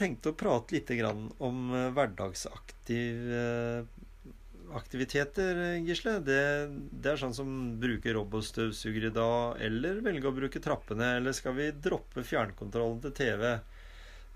Tenkte 0.00 0.32
å 0.32 0.38
prate 0.38 0.74
litt 0.76 0.90
om 1.38 1.74
hverdagsaktiviteter, 1.94 3.34
eh, 3.40 4.06
aktiviteter, 4.76 5.58
eh, 5.64 5.82
Gisle. 5.84 6.18
Det, 6.24 6.40
det 6.92 7.12
er 7.12 7.20
sånn 7.20 7.36
som 7.36 7.50
bruker 7.82 8.14
robotstøvsuger 8.16 9.08
i 9.08 9.14
dag, 9.14 9.60
eller 9.66 10.00
velge 10.04 10.30
å 10.30 10.36
bruke 10.36 10.62
trappene. 10.62 11.16
Eller 11.18 11.36
skal 11.36 11.56
vi 11.58 11.70
droppe 11.74 12.24
fjernkontrollen 12.26 13.02
til 13.04 13.14
TV? 13.18 13.52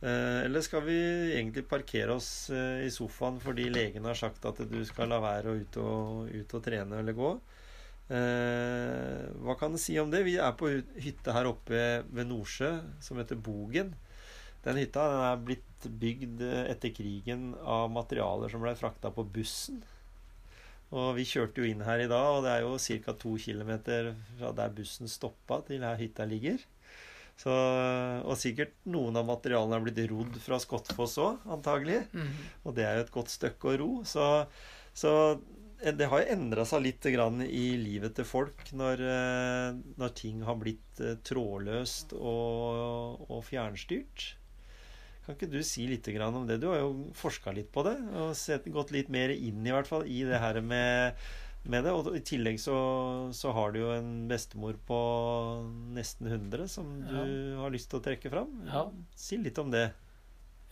Eh, 0.05 0.41
Eller 0.45 0.61
skal 0.67 0.85
vi 0.85 0.99
egentlig 1.33 1.65
parkere 1.71 2.17
oss 2.19 2.51
i 2.53 2.91
sofaen 2.93 3.39
fordi 3.41 3.71
legen 3.73 4.05
har 4.05 4.19
sagt 4.19 4.45
at 4.45 4.59
du 4.69 4.81
skal 4.85 5.09
la 5.09 5.21
være 5.23 5.53
å 5.53 5.61
ut 5.63 5.79
og, 5.81 6.33
ut 6.35 6.57
og 6.59 6.65
trene 6.67 7.01
eller 7.01 7.17
gå? 7.17 7.35
Hva 8.05 9.55
kan 9.57 9.73
du 9.73 9.79
si 9.81 9.95
om 9.97 10.11
det? 10.13 10.27
Vi 10.27 10.35
er 10.37 10.53
på 10.61 10.69
hytte 11.01 11.33
her 11.33 11.49
oppe 11.49 11.79
ved 12.05 12.29
Nordsjø 12.29 12.69
som 13.01 13.17
heter 13.17 13.41
Bogen. 13.41 13.95
Den 14.65 14.81
hytta 14.81 15.09
den 15.13 15.25
er 15.29 15.43
blitt 15.45 15.89
bygd 16.01 16.41
etter 16.65 16.93
krigen 16.97 17.51
av 17.61 17.91
materialer 17.93 18.53
som 18.53 18.63
ble 18.65 18.73
frakta 18.79 19.11
på 19.13 19.27
bussen. 19.35 19.83
Og 20.95 21.17
vi 21.17 21.27
kjørte 21.27 21.61
jo 21.61 21.69
inn 21.69 21.83
her 21.85 22.05
i 22.05 22.11
dag, 22.11 22.29
og 22.37 22.45
det 22.45 22.53
er 22.53 22.63
jo 22.65 22.77
ca. 22.79 23.17
to 23.19 23.35
km 23.41 23.73
fra 24.39 24.53
der 24.57 24.77
bussen 24.77 25.11
stoppa 25.11 25.61
til 25.67 25.85
her 25.85 25.99
hytta 26.01 26.27
ligger. 26.29 26.63
Så, 27.35 27.51
og 27.51 28.37
sikkert 28.39 28.77
noen 28.87 29.19
av 29.19 29.27
materialene 29.27 29.81
er 29.81 29.85
blitt 29.89 29.99
rodd 30.13 30.37
fra 30.39 30.61
Skottfoss 30.63 31.19
òg, 31.19 31.43
antagelig. 31.51 32.05
Og 32.63 32.77
det 32.77 32.87
er 32.87 33.01
jo 33.01 33.05
et 33.09 33.13
godt 33.17 33.33
stykke 33.35 33.73
å 33.73 33.77
ro. 33.81 33.91
Så, 34.07 34.29
så 34.95 35.13
det 35.83 36.07
har 36.13 36.23
jo 36.23 36.37
endra 36.37 36.65
seg 36.69 36.85
litt 36.87 37.09
grann 37.13 37.43
i 37.45 37.75
livet 37.81 38.15
til 38.17 38.29
folk 38.29 38.71
når, 38.79 39.03
eh, 39.03 39.83
når 39.99 40.15
ting 40.17 40.47
har 40.47 40.57
blitt 40.63 41.03
eh, 41.03 41.19
trådløst 41.27 42.15
og, 42.15 43.27
og 43.27 43.43
fjernstyrt. 43.51 44.31
Kan 45.25 45.39
ikke 45.39 45.49
du 45.49 45.63
si 45.65 45.87
litt 45.89 46.09
om 46.21 46.45
det? 46.47 46.59
Du 46.61 46.69
har 46.69 46.83
jo 46.83 47.09
forska 47.17 47.55
litt 47.57 47.71
på 47.73 47.85
det 47.87 47.97
og 48.13 48.35
sett, 48.37 48.69
gått 48.69 48.93
litt 48.93 49.09
mer 49.09 49.33
inn 49.33 49.65
i 49.65 49.73
hvert 49.73 49.89
fall 49.89 50.05
i 50.05 50.21
det 50.29 50.41
her 50.43 50.61
med, 50.61 51.17
med 51.65 51.87
det. 51.87 51.95
Og 51.97 52.13
i 52.13 52.21
tillegg 52.21 52.61
så, 52.61 52.77
så 53.33 53.55
har 53.57 53.73
du 53.73 53.81
jo 53.81 53.93
en 53.97 54.29
bestemor 54.29 54.77
på 54.85 54.99
nesten 55.97 56.29
100 56.29 56.69
som 56.69 56.93
du 57.09 57.57
har 57.63 57.73
lyst 57.73 57.89
til 57.89 58.03
å 58.03 58.05
trekke 58.05 58.33
fram. 58.33 58.53
Ja. 58.69 58.85
Si 59.17 59.41
litt 59.41 59.61
om 59.63 59.73
det. 59.73 59.89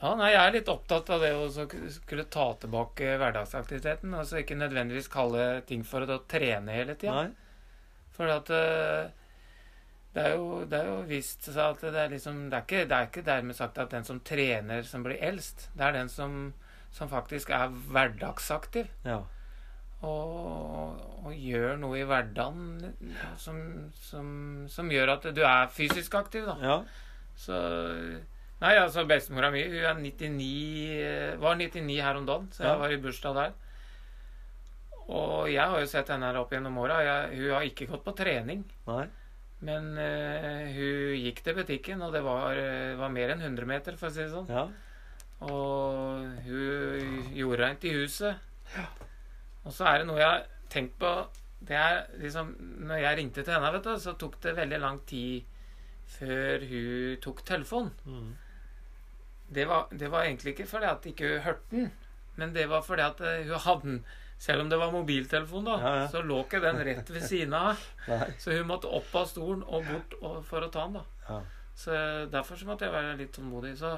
Ja, 0.03 0.17
nei, 0.19 0.33
Jeg 0.33 0.43
er 0.43 0.55
litt 0.57 0.69
opptatt 0.69 1.11
av 1.15 1.23
det 1.23 1.31
å 1.39 1.49
skulle 1.49 2.25
ta 2.27 2.49
tilbake 2.59 3.17
hverdagsaktiviteten. 3.23 4.13
Altså 4.19 4.43
ikke 4.43 4.59
nødvendigvis 4.59 5.09
kalle 5.13 5.63
ting 5.69 5.85
for 5.87 6.05
å 6.05 6.21
trene 6.29 6.75
hele 6.75 6.97
tida. 6.99 7.29
For 8.13 8.29
at 8.29 8.51
eh, 8.53 9.13
det 10.15 10.23
er, 10.27 10.35
jo, 10.37 10.65
det 10.69 10.79
er 10.79 10.89
jo 10.91 10.97
vist 11.09 11.47
seg 11.49 11.57
at 11.63 11.81
det 11.81 11.97
er 12.03 12.11
liksom 12.13 12.51
Det 12.51 12.59
er 12.59 12.65
ikke, 12.67 12.81
det 12.89 12.97
er 12.97 13.07
ikke 13.09 13.23
dermed 13.25 13.57
sagt 13.57 13.79
at 13.81 13.91
den 13.95 14.05
som 14.05 14.19
trener, 14.21 14.83
som 14.85 15.03
blir 15.07 15.17
eldst. 15.25 15.71
Det 15.73 15.87
er 15.87 15.93
den 15.97 16.09
som, 16.13 16.53
som 16.93 17.09
faktisk 17.09 17.51
er 17.57 17.69
hverdagsaktiv. 17.89 18.91
Ja. 19.09 19.23
Og, 20.03 20.99
og 21.25 21.33
gjør 21.39 21.77
noe 21.79 22.01
i 22.01 22.05
hverdagen 22.05 22.93
som, 23.39 23.59
som, 24.03 24.29
som 24.69 24.91
gjør 24.91 25.15
at 25.15 25.29
du 25.37 25.41
er 25.47 25.71
fysisk 25.73 26.15
aktiv, 26.19 26.45
da. 26.49 26.57
ja. 26.61 26.77
Så 27.39 27.57
Nei, 28.63 28.77
altså 28.79 29.03
bestemora 29.11 29.49
mi 29.51 29.65
hun 29.67 29.81
er 29.83 29.97
99, 29.99 30.45
eh, 31.03 31.33
var 31.43 31.57
99 31.59 31.97
her 32.05 32.19
om 32.21 32.27
dagen, 32.29 32.45
så 32.55 32.63
jeg 32.63 32.71
Ja. 32.71 32.77
var 32.79 32.93
i 32.95 32.99
bursdag 33.03 33.35
der. 33.35 33.55
Og 35.09 35.49
jeg 35.51 35.65
har 35.73 35.81
jo 35.83 35.89
sett 35.91 36.13
henne 36.13 36.29
her 36.29 36.39
opp 36.39 36.53
gjennom 36.55 36.77
åra. 36.79 37.01
Hun 37.33 37.49
har 37.57 37.65
ikke 37.67 37.89
gått 37.91 38.05
på 38.07 38.15
trening. 38.15 38.63
Nei. 38.87 39.09
Men 39.63 39.93
uh, 39.95 40.65
hun 40.75 41.19
gikk 41.23 41.43
til 41.47 41.55
butikken, 41.55 42.03
og 42.03 42.15
det 42.17 42.25
var, 42.27 42.59
eh, 42.59 42.97
var 42.99 43.13
mer 43.15 43.31
enn 43.35 43.45
100 43.45 43.69
meter, 43.69 43.99
for 43.99 44.11
å 44.11 44.15
si 44.15 44.25
det 44.25 44.33
sånn. 44.33 44.49
Ja. 44.51 44.67
Og 45.47 46.43
hun 46.47 47.31
gjorde 47.35 47.61
rent 47.63 47.87
i 47.87 47.95
huset. 47.95 48.43
Og 49.63 49.75
så 49.75 49.87
er 49.87 50.01
det 50.01 50.09
noe 50.09 50.19
jeg 50.19 50.27
har 50.27 50.45
tenkt 50.73 50.95
på 50.99 51.11
Det 51.63 51.77
er 51.77 52.07
liksom 52.19 52.49
Når 52.89 53.03
jeg 53.03 53.19
ringte 53.19 53.43
til 53.45 53.55
henne, 53.55 53.71
vet 53.75 53.85
du, 53.87 53.93
så 54.03 54.15
tok 54.19 54.41
det 54.43 54.57
veldig 54.57 54.81
lang 54.83 54.99
tid 55.07 55.45
før 56.13 56.65
hun 56.69 57.21
tok 57.25 57.45
telefonen. 57.47 57.93
Mm. 58.05 58.33
Det 59.55 59.69
var, 59.69 59.87
det 59.91 60.11
var 60.11 60.27
egentlig 60.27 60.53
ikke 60.53 60.67
fordi 60.69 60.89
at 60.91 61.07
ikke 61.09 61.29
hun 61.31 61.45
hørte 61.47 61.71
den, 61.71 61.87
men 62.37 62.53
det 62.55 62.67
var 62.69 62.83
fordi 62.85 63.05
at 63.07 63.21
eh, 63.21 63.47
hun 63.49 63.65
hadde 63.65 63.87
den 63.87 64.03
Selv 64.43 64.65
om 64.65 64.71
det 64.73 64.79
var 64.81 64.91
mobiltelefon, 64.91 65.69
da, 65.69 65.77
Ja, 65.79 65.91
ja. 66.01 66.07
så 66.11 66.23
lå 66.27 66.41
ikke 66.43 66.59
den 66.65 66.81
rett 66.83 67.11
ved 67.15 67.23
siden 67.29 67.55
av. 67.55 67.79
Så 68.43 68.51
hun 68.57 68.67
måtte 68.67 68.91
opp 68.91 69.13
av 69.21 69.29
stolen 69.31 69.63
og 69.63 69.87
bort 69.87 70.17
og, 70.21 70.41
for 70.49 70.67
å 70.67 70.71
ta 70.75 70.89
den, 70.89 70.99
da. 70.99 71.05
Ja. 71.29 71.37
Så 71.79 71.95
derfor 72.33 72.59
så 72.59 72.67
måtte 72.67 72.85
jeg 72.89 72.93
være 72.97 73.15
litt 73.21 73.31
tålmodig. 73.37 73.77
Så 73.79 73.93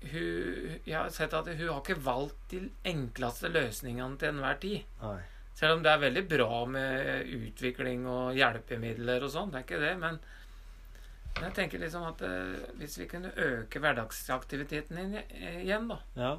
hun, 0.00 0.78
jeg 0.86 0.94
har 0.96 1.10
sett 1.12 1.34
at 1.36 1.50
hun 1.50 1.66
har 1.68 1.82
ikke 1.82 1.98
valgt 2.06 2.54
de 2.54 2.62
enkleste 2.88 3.50
løsningene 3.52 4.16
til 4.20 4.30
enhver 4.32 4.60
tid. 4.62 4.86
Nei. 5.02 5.18
Selv 5.58 5.76
om 5.76 5.82
det 5.84 5.90
er 5.92 6.04
veldig 6.06 6.22
bra 6.30 6.60
med 6.70 7.34
utvikling 7.36 8.06
og 8.08 8.30
hjelpemidler 8.38 9.26
og 9.26 9.32
sånn. 9.34 9.50
Det 9.52 9.60
er 9.60 9.66
ikke 9.66 9.82
det, 9.82 9.92
men 10.00 10.20
jeg 11.40 11.52
tenker 11.58 11.82
liksom 11.82 12.06
at 12.08 12.22
eh, 12.26 12.62
hvis 12.80 12.96
vi 13.02 13.08
kunne 13.10 13.34
øke 13.36 13.82
hverdagsaktiviteten 13.82 15.18
eh, 15.20 15.60
igjen, 15.66 15.90
da 15.90 15.98
Ja. 16.18 16.32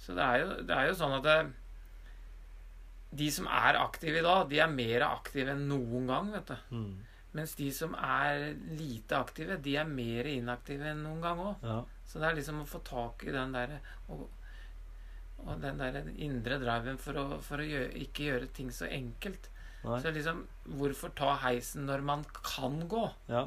Så 0.00 0.14
det 0.16 0.24
er 0.24 0.42
jo, 0.42 0.48
det 0.64 0.76
er 0.76 0.88
jo 0.88 0.96
sånn 0.96 1.14
at 1.20 1.26
eh, 1.28 1.48
de 3.10 3.28
som 3.34 3.46
er 3.50 3.78
aktive 3.80 4.20
i 4.20 4.24
dag, 4.24 4.44
de 4.50 4.60
er 4.62 4.70
mer 4.70 5.06
aktive 5.08 5.54
enn 5.54 5.64
noen 5.70 6.10
gang, 6.10 6.30
vet 6.36 6.52
du. 6.52 6.74
Mm. 6.76 6.90
Mens 7.38 7.54
de 7.58 7.68
som 7.74 7.94
er 7.94 8.56
lite 8.78 9.18
aktive, 9.18 9.58
de 9.62 9.76
er 9.78 9.86
mer 9.86 10.26
inaktive 10.30 10.90
enn 10.90 11.02
noen 11.06 11.22
gang 11.22 11.42
òg. 11.42 11.64
Ja. 11.66 11.78
Så 12.06 12.22
det 12.22 12.28
er 12.28 12.38
liksom 12.38 12.62
å 12.62 12.68
få 12.70 12.82
tak 12.86 13.22
i 13.26 13.34
den 13.34 13.54
der 13.54 13.76
og, 14.10 14.26
og 15.44 15.62
den 15.62 15.78
der 15.78 16.02
indre 16.18 16.58
driven 16.62 16.98
for 17.02 17.18
å, 17.18 17.26
for 17.44 17.62
å 17.62 17.66
gjøre, 17.66 17.92
ikke 18.02 18.26
gjøre 18.30 18.50
ting 18.54 18.72
så 18.74 18.90
enkelt. 18.90 19.50
Nei. 19.84 20.00
Så 20.02 20.12
liksom, 20.12 20.42
hvorfor 20.76 21.14
ta 21.16 21.36
heisen 21.46 21.86
når 21.88 22.02
man 22.04 22.26
kan 22.36 22.82
gå? 22.90 23.06
Ja. 23.30 23.46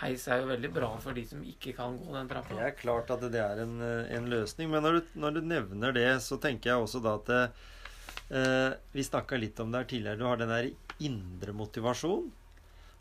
Heis 0.00 0.24
er 0.32 0.40
jo 0.40 0.48
veldig 0.48 0.70
bra 0.72 0.88
for 1.04 1.16
de 1.16 1.22
som 1.28 1.42
ikke 1.44 1.74
kan 1.76 1.98
gå 2.00 2.14
den 2.16 2.30
trappa. 2.30 2.56
Det 2.56 2.64
er 2.64 2.78
klart 2.78 3.12
at 3.12 3.24
det 3.32 3.40
er 3.44 3.60
en, 3.60 3.76
en 3.84 4.28
løsning. 4.32 4.72
Men 4.72 4.84
når 4.84 4.98
du, 4.98 5.12
når 5.20 5.36
du 5.36 5.40
nevner 5.44 5.92
det, 5.96 6.08
så 6.24 6.40
tenker 6.40 6.72
jeg 6.72 6.86
også 6.86 7.02
da 7.04 7.18
at 7.20 7.32
eh, 8.32 8.70
Vi 8.92 9.04
snakka 9.06 9.38
litt 9.40 9.60
om 9.62 9.72
det 9.72 9.82
her 9.82 9.90
tidligere. 9.90 10.20
Du 10.20 10.26
har 10.28 10.40
den 10.40 10.52
der 10.52 10.70
indre 11.04 11.54
motivasjon. 11.56 12.30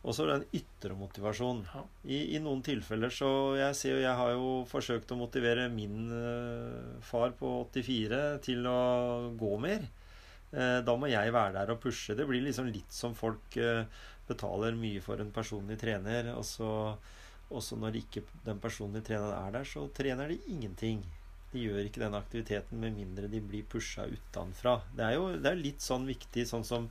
Og 0.01 0.16
så 0.18 0.25
den 0.25 0.45
ytre 0.57 0.95
motivasjon. 0.98 1.62
Ja. 1.69 1.83
I, 2.10 2.36
I 2.36 2.42
noen 2.42 2.63
tilfeller 2.66 3.13
så 3.13 3.30
Jeg 3.60 3.78
ser 3.78 3.95
jo 3.95 4.04
jeg 4.06 4.18
har 4.18 4.31
jo 4.33 4.54
forsøkt 4.69 5.13
å 5.13 5.19
motivere 5.19 5.68
min 5.74 6.10
eh, 6.10 7.01
far 7.06 7.36
på 7.38 7.60
84 7.69 8.22
til 8.48 8.66
å 8.69 8.80
gå 9.38 9.51
mer. 9.62 9.86
Eh, 10.51 10.80
da 10.83 10.95
må 10.98 11.12
jeg 11.12 11.36
være 11.36 11.60
der 11.60 11.75
og 11.75 11.83
pushe. 11.83 12.18
Det 12.18 12.25
blir 12.28 12.44
liksom 12.44 12.72
litt 12.74 12.92
som 12.92 13.13
folk 13.18 13.57
eh, 13.62 13.86
betaler 14.28 14.78
mye 14.80 15.04
for 15.04 15.22
en 15.22 15.31
personlig 15.33 15.78
trener, 15.81 16.33
og 16.33 16.45
så 16.48 16.72
også 17.51 17.78
når 17.80 17.98
ikke 18.00 18.24
den 18.45 18.60
personlige 18.63 19.10
treneren 19.10 19.36
er 19.36 19.57
der, 19.57 19.68
så 19.68 19.86
trener 19.95 20.31
de 20.31 20.38
ingenting. 20.51 21.01
De 21.51 21.59
gjør 21.65 21.81
ikke 21.83 22.00
den 22.00 22.13
aktiviteten 22.15 22.80
med 22.80 22.94
mindre 22.95 23.27
de 23.27 23.42
blir 23.44 23.65
pusha 23.68 24.06
utenfra. 24.07 24.77
Det 24.95 25.03
er 25.03 25.18
jo 25.18 25.25
det 25.36 25.50
er 25.51 25.57
litt 25.59 25.83
sånn 25.83 26.06
viktig, 26.07 26.45
sånn 26.48 26.63
som 26.63 26.86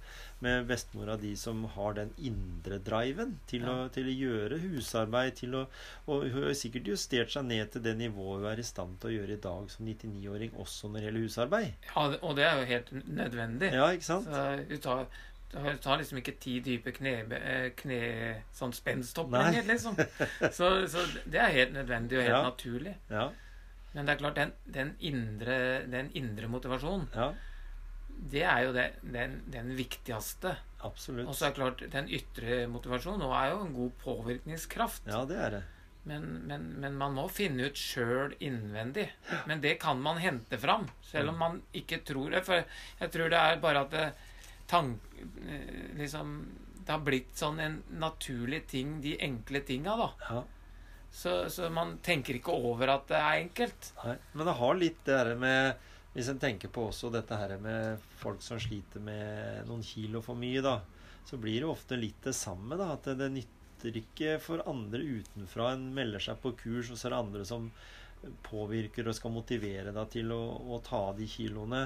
med 0.44 0.66
bestemora 0.68 1.16
di 1.20 1.30
som 1.36 1.62
har 1.76 1.94
den 1.96 2.10
indre 2.18 2.78
driven 2.84 3.38
til, 3.48 3.64
å, 3.68 3.88
til 3.92 4.10
å 4.10 4.16
gjøre 4.18 4.58
husarbeid. 4.66 5.34
Til 5.40 5.56
å, 5.56 5.64
og 6.12 6.26
hun 6.28 6.44
har 6.50 6.54
sikkert 6.60 6.92
justert 6.92 7.32
seg 7.32 7.48
ned 7.48 7.72
til 7.72 7.84
det 7.88 7.96
nivået 8.00 8.42
hun 8.44 8.50
er 8.52 8.60
i 8.60 8.68
stand 8.68 9.00
til 9.00 9.10
å 9.10 9.16
gjøre 9.18 9.36
i 9.38 9.42
dag 9.48 9.72
som 9.72 9.88
99-åring, 9.88 10.52
også 10.60 10.88
når 10.92 11.00
det 11.00 11.08
gjelder 11.08 11.26
husarbeid. 11.28 11.90
Ja, 11.90 12.06
og 12.20 12.36
det 12.36 12.46
er 12.50 12.60
jo 12.60 12.70
helt 12.74 12.94
nødvendig. 13.08 13.72
Ja, 13.80 13.90
ikke 13.96 14.10
sant? 14.12 14.28
Så 14.28 14.46
hun 14.70 14.84
tar, 14.84 15.04
hun 15.56 15.78
tar 15.82 16.00
liksom 16.04 16.20
ikke 16.20 16.36
ti 16.40 16.58
dype 16.64 16.92
kne, 17.00 17.14
eh, 17.40 17.68
kne 17.80 18.00
sånn 18.54 18.76
spensthopp 18.76 19.32
lenger, 19.34 19.64
liksom. 19.72 19.96
Så, 20.58 20.74
så 20.92 21.04
det 21.24 21.40
er 21.48 21.56
helt 21.56 21.72
nødvendig 21.80 22.20
og 22.20 22.26
helt 22.28 22.36
Ja. 22.36 22.42
naturlig. 22.48 22.96
Ja. 23.10 23.30
Men 23.94 24.06
det 24.06 24.14
er 24.14 24.20
klart, 24.20 24.38
den, 24.38 24.52
den, 24.70 24.92
indre, 25.02 25.56
den 25.90 26.12
indre 26.18 26.50
motivasjonen, 26.50 27.08
ja. 27.14 27.32
det 28.34 28.44
er 28.46 28.64
jo 28.68 28.72
det, 28.76 28.86
den, 29.02 29.40
den 29.50 29.74
viktigste. 29.78 30.54
Absolutt. 30.86 31.26
Og 31.26 31.34
så 31.34 31.48
er 31.48 31.50
det 31.50 31.58
klart, 31.58 31.84
den 31.92 32.08
ytre 32.20 32.62
motivasjonen 32.70 33.24
nå 33.24 33.34
er 33.34 33.50
jo 33.52 33.60
en 33.64 33.74
god 33.74 33.92
påvirkningskraft. 34.04 35.10
Ja, 35.10 35.24
det 35.28 35.42
er 35.42 35.56
det. 35.58 35.62
Men, 36.08 36.24
men, 36.48 36.62
men 36.80 36.94
man 36.96 37.12
må 37.18 37.26
finne 37.28 37.66
ut 37.68 37.76
sjøl 37.76 38.32
innvendig. 38.40 39.10
Men 39.50 39.60
det 39.60 39.74
kan 39.82 40.00
man 40.00 40.20
hente 40.22 40.56
fram, 40.58 40.86
selv 41.04 41.34
om 41.34 41.42
man 41.42 41.60
ikke 41.76 42.00
tror 42.06 42.32
det. 42.32 42.44
For 42.46 42.62
jeg 42.62 43.12
tror 43.12 43.32
det 43.32 43.42
er 43.42 43.60
bare 43.60 43.84
at 43.84 43.92
det, 43.92 44.06
tank, 44.70 45.02
eh, 45.44 45.90
liksom, 45.98 46.38
det 46.78 46.94
har 46.94 47.04
blitt 47.04 47.36
sånn 47.36 47.60
en 47.60 47.76
naturlig 48.00 48.64
ting, 48.70 48.96
de 49.04 49.18
enkle 49.26 49.62
tinga, 49.66 49.98
da. 50.00 50.08
Ja. 50.30 50.40
Så, 51.10 51.50
så 51.50 51.68
man 51.74 51.96
tenker 52.06 52.38
ikke 52.38 52.54
over 52.54 52.92
at 52.94 53.08
det 53.10 53.18
er 53.18 53.38
enkelt. 53.42 53.92
Nei. 54.04 54.16
Men 54.32 54.46
det 54.46 54.58
har 54.60 54.78
litt 54.78 55.00
det 55.06 55.16
her 55.18 55.32
med 55.38 55.88
Hvis 56.14 56.30
en 56.30 56.40
tenker 56.42 56.70
på 56.74 56.88
også 56.88 57.10
dette 57.14 57.36
her 57.38 57.56
med 57.62 58.02
folk 58.18 58.42
som 58.42 58.58
sliter 58.58 59.02
med 59.02 59.66
noen 59.68 59.82
kilo 59.86 60.22
for 60.24 60.38
mye, 60.38 60.62
da, 60.64 60.80
så 61.26 61.38
blir 61.38 61.62
det 61.62 61.70
ofte 61.70 61.98
litt 61.98 62.18
det 62.26 62.34
samme. 62.34 62.74
da, 62.78 62.92
At 62.96 63.06
det, 63.18 63.28
nytter 63.30 64.00
ikke 64.00 64.38
for 64.42 64.64
andre 64.66 64.98
utenfra. 65.06 65.72
En 65.76 65.86
melder 65.94 66.22
seg 66.24 66.40
på 66.42 66.50
kurs, 66.58 66.90
og 66.90 66.98
så 66.98 67.08
er 67.08 67.14
det 67.14 67.20
andre 67.22 67.46
som 67.46 67.70
påvirker 68.44 69.06
og 69.08 69.16
skal 69.16 69.32
motivere 69.32 69.94
deg 69.94 70.10
til 70.12 70.34
å, 70.34 70.42
å 70.74 70.80
ta 70.84 71.04
de 71.16 71.30
kiloene. 71.30 71.84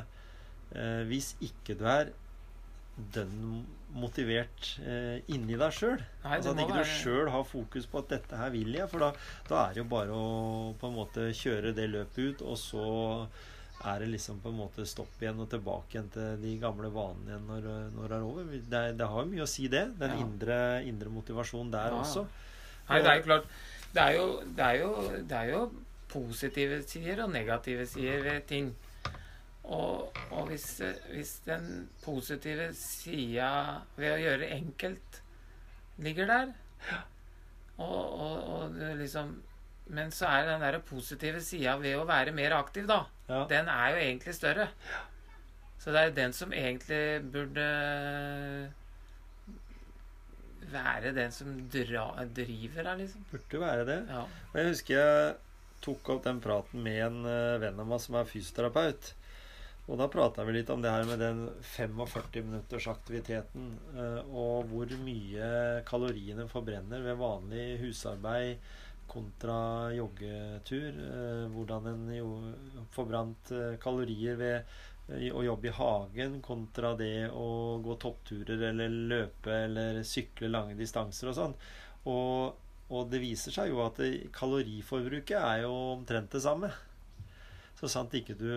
Eh, 0.73 1.05
hvis 1.11 1.35
ikke 1.45 1.77
du 1.79 1.85
er 1.87 2.15
dønn 2.97 3.65
motivert 3.95 4.69
eh, 4.87 5.19
inni 5.35 5.57
deg 5.59 5.73
sjøl. 5.75 6.03
Altså 6.23 6.53
at 6.53 6.61
ikke 6.63 6.77
du 6.79 6.87
sjøl 6.87 7.31
har 7.31 7.45
fokus 7.47 7.87
på 7.91 7.99
at 8.03 8.09
'dette 8.13 8.39
her 8.39 8.51
vil 8.55 8.71
jeg'. 8.75 8.89
For 8.91 9.03
da, 9.03 9.09
da 9.49 9.65
er 9.65 9.75
det 9.75 9.83
jo 9.83 9.89
bare 9.91 10.15
å 10.15 10.75
på 10.79 10.91
en 10.91 10.97
måte 10.99 11.27
kjøre 11.35 11.75
det 11.75 11.89
løpet 11.91 12.19
ut, 12.19 12.43
og 12.43 12.59
så 12.59 12.87
er 13.85 13.99
det 14.01 14.09
liksom 14.15 14.39
på 14.41 14.49
en 14.49 14.57
måte 14.63 14.87
stopp 14.89 15.21
igjen 15.21 15.41
og 15.43 15.51
tilbake 15.51 15.97
igjen 15.99 16.09
til 16.15 16.39
de 16.41 16.55
gamle 16.63 16.89
vanene 16.95 17.35
igjen 17.35 17.47
når, 17.51 17.67
når 17.97 18.09
det 18.09 18.17
er 18.17 18.29
over. 18.29 18.45
Det, 18.75 18.83
det 18.99 19.09
har 19.11 19.25
jo 19.25 19.31
mye 19.35 19.45
å 19.45 19.51
si, 19.51 19.67
det. 19.69 19.85
Den 19.99 20.15
Ja. 20.15 20.21
indre, 20.25 20.59
indre 20.87 21.11
motivasjonen 21.11 21.71
der 21.75 21.91
Ja. 21.91 22.01
også. 22.01 22.27
Nei, 22.89 23.01
det 23.03 23.11
er 23.11 23.17
jo 23.17 23.23
klart 23.23 23.47
Det 23.95 24.03
er 24.03 24.13
jo, 24.17 24.41
det 24.57 24.65
er 24.65 24.79
jo, 24.81 24.89
det 25.29 25.37
er 25.39 25.51
jo 25.53 25.71
positive 26.09 26.83
sider 26.83 27.23
og 27.25 27.31
negative 27.31 27.87
sider 27.87 28.23
ved 28.23 28.47
ting. 28.47 28.75
Og, 29.65 30.13
og 30.31 30.51
hvis, 30.51 30.67
hvis 31.09 31.39
den 31.47 31.89
positive 32.05 32.69
sida 32.77 33.49
ved 33.97 34.13
å 34.13 34.21
gjøre 34.21 34.51
enkelt 34.59 35.21
ligger 36.05 36.29
der 36.29 36.51
og, 37.79 38.21
og, 38.21 38.35
og 38.51 38.77
liksom 38.99 39.31
Men 39.95 40.13
så 40.13 40.29
er 40.29 40.51
den 40.51 40.63
der 40.65 40.79
positive 40.85 41.41
sida 41.45 41.79
ved 41.81 41.97
å 41.97 42.07
være 42.09 42.33
mer 42.37 42.55
aktiv, 42.57 42.87
da. 42.89 43.03
Ja. 43.29 43.43
Den 43.51 43.69
er 43.69 43.91
jo 43.93 43.99
egentlig 44.01 44.33
større. 44.37 44.69
Så 45.81 45.93
det 45.93 46.01
er 46.01 46.15
den 46.17 46.33
som 46.33 46.55
egentlig 46.57 47.21
burde 47.33 47.67
være 50.73 51.13
den 51.13 51.35
som 51.37 51.53
dra, 51.69 52.07
driver 52.33 52.89
her, 52.89 52.97
liksom. 53.03 53.27
Burde 53.29 53.61
være 53.61 53.85
det. 53.91 53.99
Ja. 54.09 54.23
Og 54.25 54.57
jeg 54.61 54.71
husker 54.71 54.97
jeg 54.97 55.35
tok 55.85 56.15
opp 56.15 56.25
den 56.25 56.41
praten 56.41 56.81
med 56.87 57.03
en 57.05 57.21
eh, 57.29 57.59
venn 57.61 57.85
av 57.85 57.91
meg 57.93 58.01
som 58.01 58.17
er 58.17 58.31
fysioterapeut. 58.31 59.13
Og 59.85 59.99
da 60.01 60.07
prata 60.09 60.45
vi 60.49 60.55
litt 60.57 60.71
om 60.73 60.81
det 60.81 60.93
her 60.93 61.05
med 61.05 61.21
den 61.21 61.43
45 61.75 62.47
minutters 62.47 62.87
aktiviteten. 62.89 63.67
eh, 63.93 64.23
Og 64.33 64.71
hvor 64.71 64.95
mye 65.05 65.83
kaloriene 65.85 66.49
forbrenner 66.49 67.05
ved 67.05 67.21
vanlig 67.21 67.67
husarbeid 67.83 68.57
kontra 69.09 69.93
joggetur. 69.93 70.89
eh, 70.89 71.45
Hvordan 71.53 71.87
en 71.93 72.09
jo 72.17 72.31
forbrant 72.97 73.53
eh, 73.53 73.77
kalorier 73.77 74.37
ved 74.37 74.65
å 75.37 75.43
jobbe 75.45 75.69
i 75.69 75.77
hagen 75.77 76.41
kontra 76.41 76.95
det 76.97 77.29
å 77.29 77.79
gå 77.85 77.97
toppturer 78.01 78.71
eller 78.71 78.89
løpe 78.89 79.53
eller 79.67 80.01
sykle 80.03 80.49
lange 80.49 80.79
distanser 80.79 81.29
og 81.29 81.37
sånn. 81.37 81.55
Og, 82.09 82.55
og 82.89 83.11
det 83.13 83.21
viser 83.21 83.53
seg 83.53 83.69
jo 83.69 83.85
at 83.85 84.01
kaloriforbruket 84.33 85.37
er 85.37 85.67
jo 85.67 85.75
omtrent 85.93 86.33
det 86.33 86.41
samme. 86.41 86.73
Så 87.85 87.93
sant 87.93 88.15
ikke 88.17 88.37
du 88.39 88.49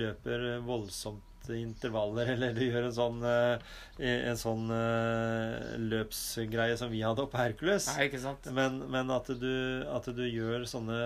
løper 0.00 0.46
voldsomt 0.64 1.26
intervaller, 1.48 2.28
eller 2.34 2.54
du 2.54 2.62
gjør 2.66 2.86
en 2.88 2.94
sånn, 2.94 3.22
eh, 3.26 3.72
en 4.06 4.38
sånn 4.38 4.70
eh, 4.74 5.76
løpsgreie 5.80 6.76
som 6.78 6.92
vi 6.92 7.02
hadde 7.04 7.24
oppe 7.24 7.36
på 7.36 7.42
Hercules. 7.42 7.88
Nei, 7.94 8.06
ikke 8.08 8.20
sant? 8.22 8.50
Men, 8.56 8.78
men 8.92 9.10
at, 9.14 9.30
du, 9.40 9.50
at 9.90 10.06
du 10.14 10.22
gjør 10.26 10.66
sånne 10.68 11.00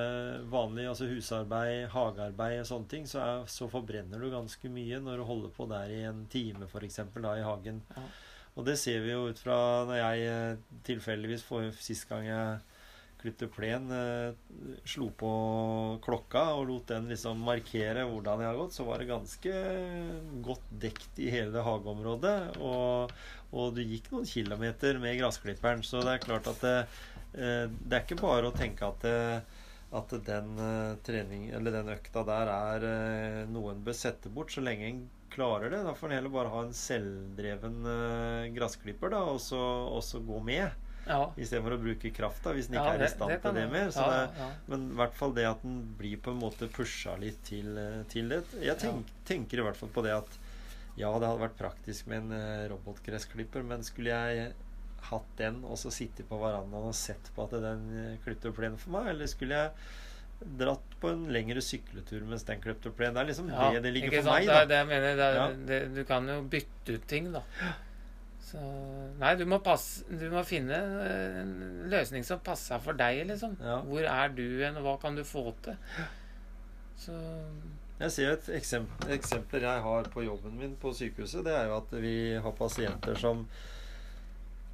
vanlige 0.53 0.93
altså 0.93 1.09
husarbeid, 1.11 1.89
hagearbeid 1.95 2.61
og 2.65 2.69
sånne 2.71 2.91
ting, 2.91 3.09
så, 3.11 3.23
er, 3.23 3.49
så 3.51 3.71
forbrenner 3.73 4.21
du 4.21 4.31
ganske 4.33 4.73
mye 4.73 5.01
når 5.05 5.23
du 5.23 5.27
holder 5.31 5.57
på 5.57 5.69
der 5.71 5.95
i 5.95 6.05
en 6.11 6.25
time 6.33 6.69
f.eks. 6.69 7.03
da 7.15 7.35
i 7.39 7.47
hagen. 7.47 7.83
Ja. 7.97 8.07
Og 8.55 8.69
det 8.69 8.77
ser 8.79 9.03
vi 9.03 9.11
jo 9.11 9.27
ut 9.31 9.41
fra 9.43 9.57
når 9.89 9.99
jeg 9.99 10.31
eh, 10.31 10.79
tilfeldigvis 10.87 11.47
får 11.47 11.73
sist 11.83 12.07
gang 12.11 12.29
jeg 12.29 12.61
klippte 13.25 13.49
plen, 13.49 13.89
eh, 13.91 14.35
slo 14.85 15.09
på 15.17 15.31
klokka 16.05 16.43
og 16.59 16.67
lot 16.69 16.91
den 16.93 17.09
liksom 17.09 17.41
markere 17.47 18.05
hvordan 18.11 18.43
jeg 18.43 18.51
har 18.51 18.59
gått, 18.59 18.77
så 18.77 18.85
var 18.85 19.01
det 19.01 19.09
ganske 19.09 19.55
godt 20.45 20.69
dekt 20.83 21.21
i 21.25 21.31
hele 21.33 21.55
det 21.55 21.65
hageområdet. 21.65 22.37
Og, 22.61 23.15
og 23.57 23.75
du 23.77 23.81
gikk 23.81 24.13
noen 24.13 24.29
kilometer 24.29 25.01
med 25.01 25.17
gressklipperen, 25.23 25.85
så 25.87 26.05
det 26.05 26.19
er 26.19 26.25
klart 26.27 26.53
at 26.53 26.65
det, 26.67 26.77
eh, 27.33 27.65
det 27.73 27.97
er 27.97 28.05
ikke 28.05 28.21
bare 28.21 28.51
å 28.51 28.57
tenke 28.57 28.93
at 28.93 29.09
det, 29.09 29.19
at 29.95 30.17
den 30.29 30.55
eh, 30.61 30.95
trening, 31.07 31.49
eller 31.57 31.79
den 31.81 31.93
økta 31.97 32.27
der 32.29 32.53
er 32.53 32.89
eh, 32.93 33.43
noe 33.49 33.73
en 33.73 33.85
bør 33.87 33.97
sette 33.97 34.33
bort, 34.33 34.53
så 34.53 34.65
lenge 34.65 34.91
en 34.91 35.05
klarer 35.33 35.73
det. 35.73 35.81
Da 35.87 35.97
får 35.97 36.13
en 36.13 36.19
heller 36.21 36.31
bare 36.35 36.53
ha 36.53 36.61
en 36.63 36.77
selvdreven 36.77 37.81
gressklipper 38.55 39.17
og 39.19 39.41
så 39.43 40.21
gå 40.29 40.43
med. 40.45 40.84
Ja. 41.07 41.21
Istedenfor 41.43 41.77
å 41.77 41.81
bruke 41.83 42.11
krafta 42.17 42.53
hvis 42.57 42.69
en 42.71 42.79
ikke 42.79 42.85
Ja, 42.85 42.95
er 42.99 43.05
i 43.05 43.11
stand 43.13 43.31
det 43.35 43.39
til 43.43 43.51
kan 43.51 43.55
det 43.61 43.67
mer. 43.73 43.91
Så 43.95 44.05
Ja, 44.07 44.27
det, 44.27 44.49
men 44.73 44.87
i 44.91 44.97
hvert 45.01 45.15
fall 45.19 45.35
det 45.37 45.45
at 45.51 45.63
den 45.63 45.81
blir 45.99 46.17
på 46.25 46.33
en 46.35 46.41
måte 46.41 46.69
pusha 46.73 47.17
litt 47.21 47.43
til, 47.45 47.77
eh, 47.79 48.03
til 48.09 48.29
det. 48.33 48.43
Jeg 48.65 48.79
tenk, 48.83 49.11
tenker 49.29 49.61
i 49.61 49.67
hvert 49.69 49.77
fall 49.77 49.93
på 49.95 50.03
det 50.07 50.15
at 50.17 50.39
ja, 50.97 51.11
det 51.19 51.27
hadde 51.27 51.41
vært 51.43 51.59
praktisk 51.59 52.07
med 52.07 52.23
en 52.23 52.33
eh, 52.39 52.69
robotgressklipper, 52.71 53.65
men 53.67 53.83
skulle 53.83 54.15
jeg 54.15 54.53
hatt 55.11 55.33
den 55.37 55.59
og 55.69 55.77
så 55.77 55.91
sittet 55.93 56.25
på 56.31 56.39
verandaen 56.41 56.87
og 56.89 56.95
sett 56.97 57.27
på 57.37 57.45
at 57.45 57.51
den 57.61 57.83
klipper 58.25 58.55
plenen 58.57 58.79
plen 58.79 58.81
for 58.81 58.95
meg, 58.97 59.11
eller 59.13 59.29
skulle 59.29 59.59
jeg 59.59 59.73
dratt 60.61 60.95
på 61.01 61.11
en 61.13 61.27
lengre 61.33 61.61
sykletur 61.65 62.25
mens 62.29 62.43
den 62.49 62.61
klippte 62.65 62.91
plenen? 62.95 63.15
Det 63.19 63.21
er 63.23 63.29
liksom 63.33 63.51
Ja, 63.53 63.69
det 63.77 63.83
det 63.85 63.93
ligger 63.95 64.15
for 64.23 64.31
sant? 64.31 64.35
meg, 64.35 64.47
Det 64.47 64.55
da. 64.55 64.61
det 64.65 64.69
det 64.69 64.87
mener. 64.89 65.17
Det 65.21 65.29
Ja. 65.37 65.47
det, 65.69 65.81
du 65.95 66.05
kan 66.09 66.27
jo 66.29 66.39
bytte 66.43 66.97
ut 66.97 67.07
ting, 67.11 67.33
da. 67.33 67.43
Så 68.45 68.61
Nei, 69.21 69.33
du 69.41 69.45
må, 69.49 69.59
passe, 69.65 70.05
du 70.11 70.27
må 70.33 70.43
finne 70.47 70.77
en 71.41 71.55
løsning 71.91 72.27
som 72.27 72.43
passer 72.45 72.83
for 72.85 72.97
deg, 72.99 73.23
liksom. 73.31 73.57
Ja. 73.63 73.79
Hvor 73.87 74.05
er 74.11 74.35
du 74.37 74.45
hen, 74.61 74.77
og 74.81 74.85
hva 74.87 74.97
kan 75.03 75.17
du 75.17 75.25
få 75.27 75.47
til? 75.65 75.79
Så 77.01 77.15
Jeg 78.01 78.13
ser 78.13 78.35
et 78.35 78.51
eksempel, 78.59 79.15
eksempler 79.17 79.65
jeg 79.65 79.85
har 79.87 80.11
på 80.13 80.27
jobben 80.27 80.59
min 80.59 80.75
på 80.81 80.93
sykehuset. 80.97 81.45
Det 81.47 81.55
er 81.55 81.71
jo 81.71 81.79
at 81.79 81.95
vi 82.03 82.17
har 82.43 82.57
pasienter 82.59 83.17
som 83.19 83.47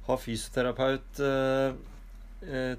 har 0.07 0.17
fysioterapeut 0.19 1.21
eh, 1.23 1.77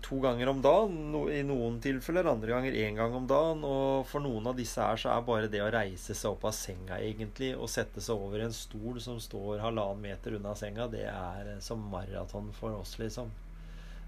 to 0.02 0.16
ganger 0.18 0.48
om 0.50 0.58
dagen. 0.62 1.14
I 1.30 1.42
noen 1.46 1.76
tilfeller 1.82 2.26
andre 2.26 2.50
ganger 2.50 2.74
én 2.82 2.96
gang 2.98 3.14
om 3.14 3.28
dagen. 3.30 3.62
Og 3.62 4.08
for 4.10 4.24
noen 4.24 4.48
av 4.50 4.56
disse 4.58 4.82
her 4.82 4.98
så 4.98 5.12
er 5.12 5.22
bare 5.26 5.50
det 5.52 5.62
å 5.62 5.70
reise 5.70 6.16
seg 6.18 6.34
opp 6.34 6.48
av 6.50 6.56
senga 6.56 6.98
egentlig 6.98 7.52
og 7.54 7.70
sette 7.70 8.02
seg 8.02 8.18
over 8.18 8.42
en 8.42 8.56
stol 8.56 8.98
som 9.02 9.20
står 9.22 9.62
halvannen 9.62 10.02
meter 10.02 10.36
unna 10.38 10.56
senga, 10.58 10.88
det 10.90 11.06
er 11.06 11.54
eh, 11.54 11.62
som 11.62 11.82
maraton 11.92 12.50
for 12.56 12.74
oss, 12.80 12.96
liksom. 13.00 13.30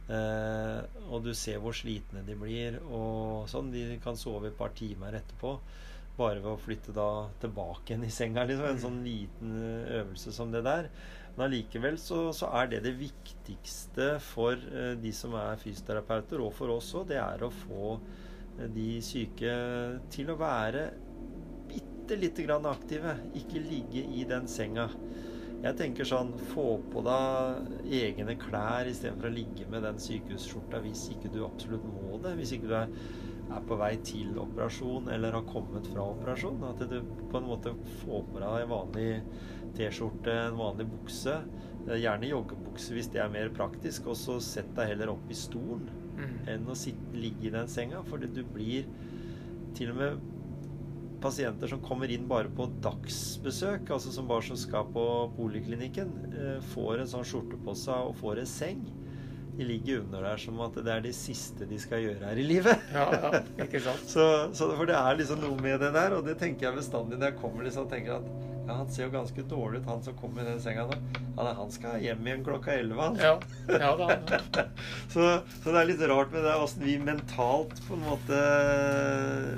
Eh, 0.05 0.81
og 1.09 1.25
du 1.25 1.33
ser 1.37 1.63
hvor 1.63 1.77
slitne 1.77 2.25
de 2.27 2.37
blir, 2.37 2.81
og 2.85 3.49
sånn. 3.51 3.73
De 3.73 3.99
kan 4.05 4.19
sove 4.21 4.51
et 4.51 4.59
par 4.59 4.75
timer 4.77 5.17
etterpå. 5.21 5.57
Bare 6.19 6.39
ved 6.39 6.53
å 6.53 6.61
flytte 6.61 6.95
da 6.95 7.27
tilbake 7.43 7.93
igjen 7.93 8.07
i 8.07 8.13
senga. 8.15 8.45
Liksom. 8.47 8.69
En 8.71 8.83
sånn 8.83 9.03
liten 9.07 9.55
eh, 9.59 10.01
øvelse 10.01 10.35
som 10.35 10.53
det 10.55 10.65
der. 10.67 10.91
Men 11.35 11.49
allikevel 11.49 11.97
så, 11.99 12.29
så 12.37 12.51
er 12.61 12.71
det 12.71 12.85
det 12.85 12.95
viktigste 12.99 14.15
for 14.23 14.55
eh, 14.55 14.95
de 15.01 15.11
som 15.15 15.35
er 15.39 15.59
fysioterapeuter, 15.59 16.43
og 16.45 16.55
for 16.55 16.71
oss 16.77 16.93
òg, 16.95 17.09
det 17.11 17.19
er 17.19 17.43
å 17.43 17.51
få 17.51 17.97
eh, 17.97 18.69
de 18.71 18.89
syke 19.03 19.57
til 20.15 20.31
å 20.31 20.39
være 20.39 20.87
bitte 21.71 22.21
lite 22.21 22.47
grann 22.47 22.71
aktive. 22.71 23.17
Ikke 23.41 23.63
ligge 23.63 24.05
i 24.15 24.23
den 24.31 24.47
senga. 24.51 24.87
Jeg 25.65 25.79
tenker 25.79 26.05
sånn 26.05 26.35
Få 26.51 26.75
på 26.93 27.01
deg 27.07 27.93
egne 27.97 28.35
klær 28.37 28.89
istedenfor 28.91 29.31
å 29.31 29.35
ligge 29.35 29.67
med 29.73 29.87
den 29.87 30.01
sykehusskjorta 30.03 30.83
hvis 30.85 31.07
ikke 31.15 31.33
du 31.33 31.41
absolutt 31.47 31.87
må 31.89 32.19
det. 32.23 32.35
Hvis 32.39 32.53
ikke 32.57 32.69
du 32.69 32.75
er, 32.79 32.93
er 33.49 33.65
på 33.65 33.79
vei 33.81 33.95
til 34.05 34.37
operasjon 34.43 35.09
eller 35.15 35.39
har 35.39 35.49
kommet 35.49 35.89
fra 35.89 36.05
operasjon. 36.13 36.61
At 36.69 36.85
du 36.91 36.99
på 37.33 37.41
en 37.41 37.49
måte 37.49 37.73
får 38.05 38.27
på 38.29 38.45
deg 38.45 38.69
vanlig 38.71 39.09
T-skjorte, 39.77 40.33
en 40.49 40.59
vanlig 40.61 40.87
bukse. 40.91 41.41
eh, 41.89 41.99
Gjerne 42.03 42.31
joggebukse 42.31 42.97
hvis 42.97 43.11
det 43.15 43.23
er 43.25 43.33
mer 43.33 43.51
praktisk. 43.57 44.09
Og 44.13 44.19
så 44.21 44.39
sett 44.45 44.71
deg 44.77 44.95
heller 44.95 45.15
opp 45.15 45.31
i 45.31 45.39
stolen 45.39 45.89
mm. 46.19 46.37
enn 46.55 46.71
å 46.71 46.79
sitte, 46.79 47.13
ligge 47.17 47.49
i 47.51 47.55
den 47.55 47.69
senga. 47.71 48.03
For 48.09 48.23
du 48.23 48.43
blir 48.55 48.89
til 49.75 49.91
og 49.91 50.01
med 50.01 50.31
pasienter 51.25 51.71
som 51.71 51.81
kommer 51.81 52.11
inn 52.13 52.27
bare 52.29 52.51
på 52.53 52.67
dagsbesøk, 52.85 53.89
altså 53.95 54.11
som 54.13 54.27
bare 54.29 54.45
som 54.45 54.59
skal 54.61 54.91
på 54.93 55.05
poliklinikken, 55.39 56.11
eh, 56.35 56.59
får 56.75 57.01
en 57.01 57.11
sånn 57.15 57.25
skjorte 57.25 57.57
på 57.65 57.73
seg 57.81 58.11
og 58.11 58.19
får 58.21 58.43
en 58.43 58.51
seng. 58.51 58.83
De 59.55 59.65
ligger 59.65 60.03
under 60.03 60.25
der 60.27 60.41
som 60.43 60.59
at 60.65 60.75
det 60.83 60.91
er 60.91 61.03
det 61.05 61.13
siste 61.15 61.65
de 61.71 61.77
skal 61.79 62.03
gjøre 62.03 62.27
her 62.27 62.41
i 62.43 62.45
livet. 62.45 62.89
Ja, 62.93 63.07
ja, 63.15 63.41
ikke 63.65 63.81
sant? 63.85 64.03
Så, 64.11 64.25
så 64.53 64.69
For 64.75 64.91
det 64.91 64.99
er 64.99 65.21
liksom 65.21 65.41
noe 65.45 65.57
med 65.63 65.79
det 65.81 65.93
der, 65.95 66.17
og 66.19 66.27
det 66.27 66.37
tenker 66.43 66.69
jeg 66.69 66.81
bestandig 66.81 67.21
når 67.21 67.31
jeg 67.31 67.41
kommer 67.41 67.69
liksom, 67.69 67.87
tenker 67.89 68.19
at 68.19 68.54
ja, 68.67 68.75
han 68.79 68.91
ser 68.91 69.07
jo 69.07 69.13
ganske 69.13 69.45
dårlig 69.49 69.83
ut, 69.83 69.89
han 69.91 70.03
som 70.05 70.17
kommer 70.17 70.45
i 70.45 70.53
den 70.53 70.61
senga 70.63 70.87
nå. 70.89 70.97
Han, 71.37 71.49
han 71.59 71.73
skal 71.75 72.03
hjem 72.03 72.27
igjen 72.27 72.45
klokka 72.47 72.77
elleve, 72.79 73.09
han. 73.09 73.19
Ja, 73.21 73.35
ja 73.69 73.91
da. 73.99 74.09
Ja. 74.15 74.67
Så, 75.13 75.27
så 75.63 75.75
det 75.75 75.81
er 75.81 75.91
litt 75.91 76.05
rart 76.09 76.33
med 76.35 76.47
det 76.47 76.55
åssen 76.59 76.85
vi 76.87 76.95
mentalt 77.03 77.77
på 77.89 77.99
en 77.99 78.07
måte 78.07 78.39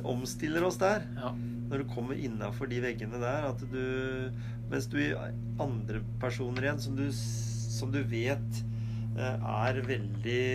omstiller 0.09 0.67
oss 0.67 0.81
der. 0.83 1.07
ja. 1.21 1.35
Når 1.67 1.83
du 1.83 1.89
kommer 1.91 2.15
innafor 2.15 2.69
de 2.71 2.77
veggene 2.79 3.19
der, 3.19 3.49
at 3.49 3.63
du 3.73 4.31
Mens 4.71 4.89
du 4.91 4.97
i 4.99 5.13
andre 5.63 6.01
personer 6.23 6.65
igjen, 6.65 6.81
som 6.83 6.97
du, 6.99 7.05
som 7.15 7.93
du 7.95 8.01
vet 8.11 8.63
eh, 9.15 9.45
er 9.47 9.79
veldig 9.87 10.47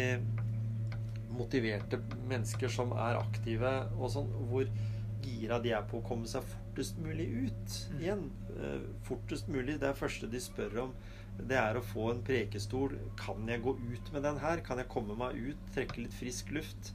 motiverte 1.31 2.01
mennesker 2.27 2.71
som 2.71 2.91
er 2.91 3.21
aktive, 3.21 3.71
og 3.95 4.11
sånn, 4.11 4.27
hvor 4.49 4.67
gira 5.23 5.59
de 5.63 5.71
er 5.75 5.83
på 5.89 5.99
å 5.99 6.05
komme 6.05 6.27
seg 6.29 6.43
fortest 6.47 6.97
mulig 7.01 7.27
ut 7.47 7.75
igjen. 7.99 8.27
Eh, 8.57 8.85
Fortest 9.07 9.49
mulig. 9.51 9.79
Det 9.81 9.89
er 9.89 9.97
første 9.97 10.29
de 10.31 10.39
spør 10.41 10.77
om. 10.87 10.93
Det 11.39 11.57
er 11.57 11.77
å 11.79 11.83
få 11.85 12.09
en 12.11 12.23
prekestol. 12.27 12.97
Kan 13.19 13.47
jeg 13.49 13.63
gå 13.63 13.75
ut 13.79 14.11
med 14.13 14.23
den 14.27 14.39
her? 14.43 14.61
Kan 14.65 14.81
jeg 14.81 14.89
komme 14.91 15.15
meg 15.17 15.37
ut? 15.37 15.61
Trekke 15.75 16.03
litt 16.03 16.13
frisk 16.17 16.51
luft? 16.55 16.93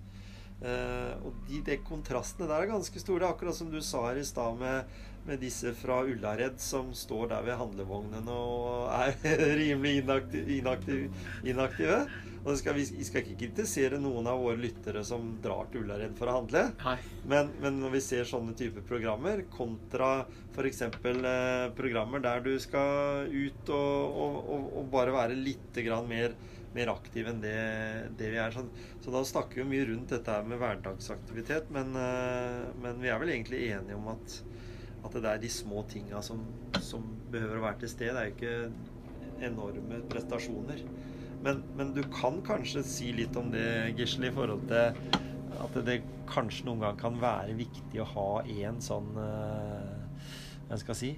Eh, 0.57 1.13
og 1.21 1.35
de, 1.49 1.61
de 1.67 1.77
kontrastene 1.85 2.49
der 2.49 2.65
er 2.65 2.71
ganske 2.71 3.03
store. 3.03 3.29
Akkurat 3.29 3.57
som 3.59 3.69
du 3.73 3.81
sa 3.85 4.07
her 4.09 4.21
i 4.21 4.25
stad 4.27 4.57
med, 4.61 4.95
med 5.27 5.43
disse 5.43 5.73
fra 5.77 6.01
Ullared 6.07 6.61
som 6.63 6.95
står 6.97 7.33
der 7.35 7.45
ved 7.45 7.61
handlevognene 7.61 8.33
og 8.33 8.89
er 8.95 9.19
rimelig 9.61 10.01
inaktiv, 10.05 10.49
inaktiv, 10.61 11.29
inaktive. 11.45 12.01
Og 12.47 12.53
det 12.53 12.61
skal, 12.61 12.77
vi 12.79 12.85
vi 12.95 13.05
skal 13.05 13.25
ikke 13.25 13.41
kritisere 13.41 13.99
noen 13.99 14.29
av 14.31 14.39
våre 14.39 14.61
lyttere 14.63 15.01
som 15.05 15.33
drar 15.43 15.67
til 15.73 15.83
Ullared 15.83 16.13
for 16.17 16.31
å 16.31 16.37
handle. 16.39 16.69
Men, 17.27 17.51
men 17.61 17.81
når 17.83 17.97
vi 17.97 18.03
ser 18.07 18.29
sånne 18.29 18.55
typer 18.57 18.87
programmer, 18.87 19.43
kontra 19.51 20.21
f.eks. 20.55 20.85
Eh, 20.87 21.65
programmer 21.77 22.23
der 22.23 22.45
du 22.47 22.53
skal 22.63 23.27
ut 23.29 23.73
og, 23.75 24.21
og, 24.25 24.37
og, 24.47 24.69
og 24.79 24.93
bare 24.95 25.17
være 25.19 25.37
litt 25.37 25.83
grann 25.85 26.07
mer, 26.09 26.39
mer 26.77 26.93
aktiv 26.93 27.31
enn 27.31 27.41
det, 27.43 27.57
det 28.21 28.31
vi 28.35 28.41
er. 28.43 28.55
Så, 28.55 28.67
så 29.05 29.15
da 29.15 29.23
snakker 29.27 29.63
vi 29.63 29.71
mye 29.73 29.89
rundt 29.91 30.13
dette 30.13 30.37
med 30.47 30.61
hverdagsaktivitet, 30.61 31.71
men, 31.75 31.97
eh, 32.01 32.63
men 32.83 33.03
vi 33.03 33.13
er 33.13 33.23
vel 33.23 33.33
egentlig 33.35 33.65
enige 33.71 33.99
om 33.99 34.11
at, 34.13 34.39
at 35.03 35.19
det 35.19 35.33
er 35.33 35.43
de 35.43 35.53
små 35.53 35.85
tinga 35.91 36.23
som, 36.25 36.43
som 36.85 37.05
behøver 37.33 37.61
å 37.61 37.67
være 37.69 37.83
til 37.85 37.95
stede. 37.95 38.17
Det 38.17 38.23
er 38.23 38.31
jo 38.31 38.37
ikke 38.37 39.47
enorme 39.47 40.03
prestasjoner. 40.11 40.83
Men, 41.45 41.63
men 41.77 41.93
du 41.95 42.03
kan 42.11 42.41
kanskje 42.45 42.83
si 42.87 43.13
litt 43.15 43.37
om 43.39 43.51
det, 43.53 43.67
Gisle, 43.99 44.31
i 44.31 44.35
forhold 44.35 44.67
til 44.71 45.23
at 45.57 45.79
det 45.87 46.01
kanskje 46.29 46.67
noen 46.67 46.83
gang 46.83 46.99
kan 47.01 47.21
være 47.21 47.55
viktig 47.57 48.01
å 48.03 48.09
ha 48.17 48.31
en 48.67 48.81
sånn 48.83 49.13
eh, 49.23 49.93
Hva 50.67 50.79
skal 50.81 50.93
jeg 50.93 51.01
si 51.01 51.13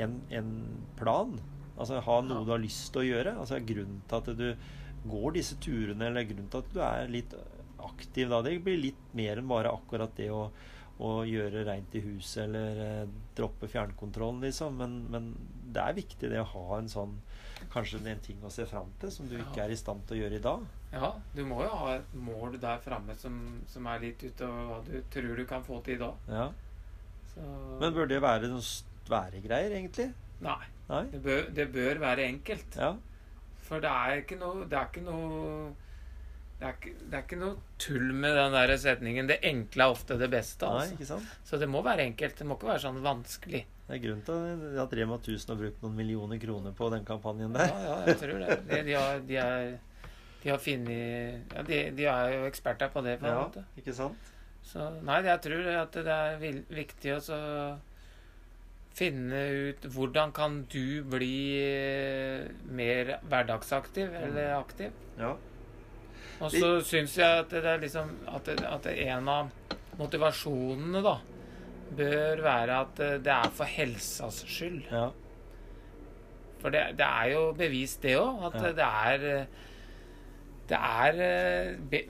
en, 0.00 0.20
en 0.30 0.50
plan. 0.98 1.32
Altså 1.76 2.00
ha 2.04 2.18
noe 2.24 2.44
du 2.44 2.52
har 2.52 2.62
lyst 2.62 2.90
til 2.92 3.04
å 3.04 3.08
gjøre. 3.08 3.36
Altså 3.40 3.60
Grunnen 3.64 4.02
til 4.08 4.20
at 4.20 4.30
du 4.38 5.10
går 5.10 5.38
disse 5.38 5.56
turene, 5.62 6.10
eller 6.10 6.26
grunnen 6.28 6.50
til 6.52 6.60
at 6.60 6.74
du 6.74 6.82
er 6.84 7.12
litt 7.12 7.36
aktiv 7.80 8.28
da. 8.32 8.42
Det 8.44 8.58
blir 8.64 8.80
litt 8.80 9.14
mer 9.16 9.40
enn 9.40 9.48
bare 9.48 9.72
akkurat 9.72 10.12
det 10.18 10.28
å, 10.34 10.42
å 11.00 11.12
gjøre 11.28 11.64
rent 11.68 11.94
i 11.96 12.04
huset 12.04 12.44
eller 12.44 12.82
eh, 12.84 13.14
droppe 13.36 13.70
fjernkontrollen, 13.72 14.42
liksom. 14.44 14.76
Men, 14.80 14.98
men 15.12 15.32
det 15.72 15.84
er 15.84 15.96
viktig 15.96 16.32
det 16.32 16.42
å 16.42 16.50
ha 16.54 16.80
en 16.80 16.90
sånn 16.90 17.18
Kanskje 17.70 17.98
en 18.08 18.22
ting 18.24 18.38
å 18.40 18.48
se 18.48 18.64
fram 18.64 18.88
til 18.96 19.10
som 19.12 19.26
du 19.28 19.34
ikke 19.36 19.60
er 19.60 19.72
i 19.74 19.76
stand 19.76 20.06
til 20.08 20.16
å 20.16 20.20
gjøre 20.22 20.38
i 20.38 20.42
dag. 20.46 20.62
Ja, 20.94 21.10
du 21.36 21.42
må 21.44 21.58
jo 21.60 21.74
ha 21.82 21.90
et 21.98 22.14
mål 22.16 22.56
der 22.62 22.80
framme 22.80 23.12
som, 23.20 23.36
som 23.68 23.84
er 23.92 24.00
litt 24.00 24.24
utover 24.24 24.64
hva 24.70 24.78
du 24.86 24.94
tror 25.12 25.36
du 25.36 25.44
kan 25.46 25.66
få 25.66 25.82
til 25.84 25.98
i 25.98 26.00
dag. 26.00 26.30
Ja. 26.32 26.46
Så 27.34 27.44
Men 27.82 27.92
bør 27.94 28.08
det 28.08 28.22
være 28.24 28.48
noen 28.48 28.64
svære 28.64 29.42
greier, 29.44 29.76
egentlig? 29.76 30.08
Nei. 30.40 30.62
Nei? 30.90 31.04
Det 31.12 31.20
bør, 31.24 31.44
det 31.54 31.68
bør 31.74 32.00
være 32.02 32.26
enkelt. 32.26 32.76
Ja. 32.76 32.92
For 33.70 33.78
det 33.82 33.90
er 33.90 34.22
ikke 34.24 34.36
noe 34.40 34.64
Det 34.66 34.74
er 34.78 34.88
ikke 34.90 35.04
noe 35.06 35.70
det 36.60 36.66
er, 36.68 36.72
ikke, 36.76 36.90
det 37.08 37.16
er 37.16 37.22
ikke 37.24 37.36
noe 37.40 37.54
tull 37.80 38.08
med 38.20 38.34
den 38.36 38.52
der 38.52 38.70
setningen 38.76 39.28
'det 39.30 39.38
enkle 39.48 39.80
er 39.86 39.92
ofte 39.94 40.18
det 40.20 40.26
beste'. 40.28 40.68
Nei, 40.68 40.80
Altså. 40.82 40.92
ikke 40.98 41.06
sant? 41.08 41.28
Så 41.48 41.56
det 41.56 41.68
må 41.72 41.80
være 41.82 42.04
enkelt. 42.04 42.34
Det 42.36 42.44
må 42.46 42.58
ikke 42.58 42.68
være 42.68 42.82
sånn 42.82 42.98
vanskelig. 43.00 43.62
Det 43.88 43.94
er 43.96 44.02
grunnen 44.02 44.20
til 44.26 44.76
at 44.82 44.92
Rema 44.92 45.16
1000 45.16 45.54
har 45.54 45.56
brukt 45.62 45.80
noen 45.82 45.96
millioner 45.96 46.38
kroner 46.42 46.72
på 46.76 46.90
den 46.92 47.04
kampanjen 47.08 47.54
der. 47.56 47.72
ja, 47.86 47.94
jeg 48.10 48.18
tror 48.20 48.38
det. 48.44 48.58
De, 48.68 48.82
de, 48.90 48.92
har, 48.92 49.20
de, 49.30 49.36
er, 49.36 49.78
de 50.42 50.50
har 50.50 50.58
finnet 50.58 51.54
ja, 51.56 51.62
de, 51.62 51.80
de 51.96 52.04
er 52.12 52.34
jo 52.36 52.44
eksperter 52.50 52.92
på 52.92 53.00
det. 53.08 53.16
på 53.20 53.26
Ja, 53.32 53.40
måte. 53.40 53.64
ikke 53.80 53.94
sant? 53.96 54.30
Så 54.62 54.90
nei, 55.00 55.22
jeg 55.24 55.40
tror 55.40 55.66
at 55.80 55.92
det 55.96 56.12
er 56.12 56.36
viktig 56.68 57.16
å 57.16 57.20
så 57.24 57.40
finne 58.96 59.40
ut 59.70 59.84
hvordan 59.94 60.32
kan 60.36 60.60
du 60.72 61.02
bli 61.08 61.34
eh, 61.62 62.48
mer 62.74 63.14
hverdagsaktiv 63.30 64.12
eller 64.18 64.56
aktiv. 64.58 64.90
Ja. 65.20 65.36
Og 66.40 66.50
så 66.52 66.70
syns 66.84 67.14
jeg 67.20 67.42
at 67.44 67.50
det 67.52 67.64
er 67.68 67.80
liksom 67.82 68.14
at, 68.28 68.46
det, 68.48 68.64
at 68.66 68.86
det 68.88 68.96
en 69.06 69.28
av 69.28 69.50
motivasjonene 70.00 71.02
da 71.04 71.16
bør 71.96 72.42
være 72.44 72.78
at 72.86 73.00
eh, 73.04 73.16
det 73.22 73.32
er 73.34 73.50
for 73.56 73.68
helsas 73.68 74.42
skyld. 74.48 74.82
ja. 74.90 75.08
For 76.60 76.68
det, 76.74 76.82
det 76.98 77.06
er 77.06 77.30
jo 77.32 77.44
bevist, 77.56 78.02
det 78.04 78.18
òg, 78.20 78.42
at 78.50 78.58
Ja. 78.60 78.72
det 78.76 78.84
er 78.86 79.46
Det 80.70 80.76
er 80.78 81.20
eh, 81.24 81.76
be, 81.90 82.02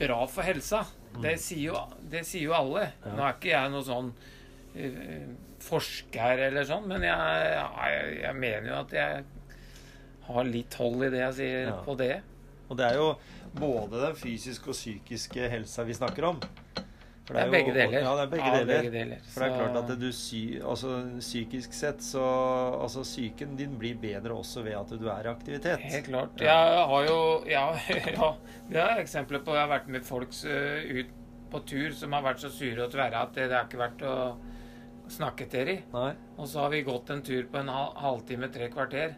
bra 0.00 0.22
for 0.26 0.42
helsa. 0.42 0.80
Det, 1.22 1.34
sier 1.40 1.72
jo, 1.72 1.82
det 2.10 2.24
sier 2.26 2.46
jo 2.48 2.54
alle. 2.56 2.86
Mm. 3.04 3.12
Nå 3.18 3.22
er 3.26 3.36
ikke 3.36 3.50
jeg 3.52 3.70
noe 3.74 3.84
sånn 3.86 4.08
forsker 5.68 6.44
eller 6.48 6.64
sånn, 6.68 6.86
men 6.90 7.04
jeg, 7.06 7.48
jeg, 7.54 8.14
jeg 8.24 8.34
mener 8.40 8.70
jo 8.72 8.78
at 8.82 8.96
jeg 8.98 9.24
har 10.28 10.44
litt 10.48 10.74
hold 10.80 11.06
i 11.06 11.12
det 11.14 11.22
jeg 11.26 11.36
sier 11.42 11.70
Ja. 11.70 11.76
på 11.86 11.96
det. 12.00 12.14
Og 12.68 12.76
det 12.76 12.84
er 12.90 12.98
jo 13.00 13.12
både 13.56 14.00
den 14.02 14.16
fysiske 14.18 14.68
og 14.72 14.76
psykiske 14.76 15.46
helsa 15.48 15.84
vi 15.88 15.94
snakker 15.96 16.26
om. 16.34 16.40
For 17.28 17.36
Det 17.36 17.40
er 17.42 17.46
jo- 17.46 17.52
begge 17.52 17.72
deler. 17.76 18.00
Ja, 18.04 18.12
det 18.16 18.22
er 18.24 18.30
begge 18.32 18.46
Ja, 18.48 18.58
deler. 18.58 18.68
begge 18.82 18.90
deler. 18.92 19.18
For 19.28 19.40
det 19.40 19.48
er 19.48 19.58
klart 19.58 19.90
at 19.90 19.98
du 20.00 20.12
sy, 20.12 20.42
altså, 20.64 20.92
psykisk 21.20 21.72
sett 21.76 21.98
så 22.04 22.22
Altså 22.80 23.02
psyken 23.04 23.56
din 23.56 23.74
blir 23.78 23.94
bedre 24.00 24.32
også 24.32 24.62
ved 24.64 24.72
at 24.78 24.88
du 24.98 25.08
er 25.08 25.24
i 25.26 25.32
aktivitet. 25.32 25.78
Helt 25.80 26.06
klart. 26.08 26.40
Ja. 26.40 26.56
Jeg 26.76 26.86
har 26.92 27.04
jo 27.08 27.44
Ja, 27.48 27.66
ja 28.16 28.34
det 28.70 28.76
er 28.84 29.02
eksempler 29.02 29.44
på 29.44 29.52
Jeg 29.56 29.66
har 29.68 29.72
vært 29.78 29.88
med 29.88 30.04
folk 30.04 30.28
eh, 30.44 31.00
ut 31.02 31.06
på 31.50 31.60
tur 31.66 31.90
som 31.92 32.12
har 32.12 32.22
vært 32.22 32.40
så 32.44 32.50
sure 32.52 32.84
og 32.84 32.92
tverre 32.92 33.14
at 33.22 33.32
det, 33.34 33.48
det 33.48 33.56
har 33.56 33.64
ikke 33.68 33.80
vært 33.80 34.02
å 34.04 34.36
snakke 35.12 35.48
til 35.50 35.72
i. 35.74 35.78
Nei. 35.94 36.10
Og 36.36 36.50
så 36.50 36.64
har 36.64 36.74
vi 36.74 36.84
gått 36.86 37.10
en 37.14 37.24
tur 37.24 37.48
på 37.50 37.60
en 37.60 37.72
hal 37.72 37.94
halvtime, 38.02 38.50
tre 38.54 38.68
kvarter. 38.72 39.16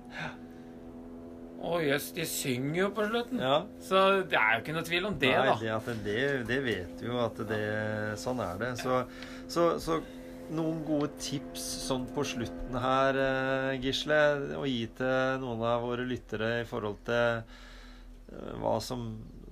Å 1.61 1.77
jøss, 1.85 2.07
de 2.17 2.25
synger 2.25 2.79
jo 2.79 2.87
på 2.97 3.05
slutten. 3.11 3.43
Ja. 3.43 3.59
Så 3.85 3.99
det 4.31 4.39
er 4.39 4.55
jo 4.55 4.63
ikke 4.63 4.77
noe 4.79 4.87
tvil 4.87 5.11
om 5.11 5.19
det, 5.21 5.35
Nei, 5.37 5.51
da. 5.61 5.81
det, 5.85 5.97
det, 6.07 6.23
det 6.49 6.61
vet 6.65 7.03
vi 7.03 7.11
jo 7.11 7.19
at 7.21 7.43
det 7.51 7.65
Sånn 8.21 8.41
er 8.41 8.63
det. 8.63 8.71
Så, 8.81 9.03
så, 9.51 9.67
så 9.83 9.99
noen 10.57 10.81
gode 10.87 11.11
tips 11.23 11.63
sånn 11.87 12.07
på 12.15 12.25
slutten 12.27 12.79
her, 12.81 13.19
eh, 13.23 13.81
Gisle, 13.83 14.21
å 14.59 14.65
gi 14.67 14.87
til 14.99 15.43
noen 15.45 15.63
av 15.69 15.85
våre 15.85 16.07
lyttere 16.09 16.61
i 16.63 16.69
forhold 16.69 17.03
til 17.07 17.43
eh, 17.43 18.55
hva 18.63 18.77
som, 18.83 19.05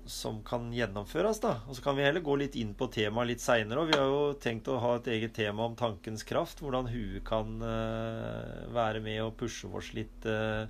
som 0.08 0.40
kan 0.46 0.70
gjennomføres, 0.72 1.40
da. 1.44 1.58
Og 1.68 1.76
så 1.76 1.84
kan 1.84 1.96
vi 1.98 2.04
heller 2.06 2.24
gå 2.24 2.34
litt 2.40 2.56
inn 2.58 2.72
på 2.78 2.88
temaet 2.92 3.30
litt 3.30 3.44
seinere. 3.44 3.86
Vi 3.90 3.96
har 3.98 4.08
jo 4.08 4.22
tenkt 4.40 4.70
å 4.72 4.78
ha 4.82 4.94
et 4.96 5.10
eget 5.12 5.34
tema 5.36 5.66
om 5.68 5.76
tankens 5.78 6.24
kraft. 6.28 6.62
Hvordan 6.64 6.88
huet 6.90 7.22
kan 7.28 7.58
uh, 7.60 8.64
være 8.74 9.02
med 9.04 9.20
og 9.26 9.36
pushe 9.40 9.68
oss 9.68 9.92
litt 9.96 10.28
uh, 10.28 10.64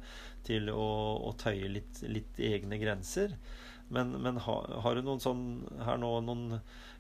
til 0.47 0.71
å, 0.73 0.89
å 1.29 1.35
tøye 1.39 1.71
litt, 1.71 2.03
litt 2.11 2.43
egne 2.43 2.81
grenser. 2.83 3.37
Men, 3.95 4.13
men 4.23 4.41
ha, 4.45 4.57
har 4.85 4.99
du 4.99 5.07
noen 5.07 5.23
sånn 5.23 5.45
her 5.87 6.01
nå 6.01 6.19
noen 6.27 6.59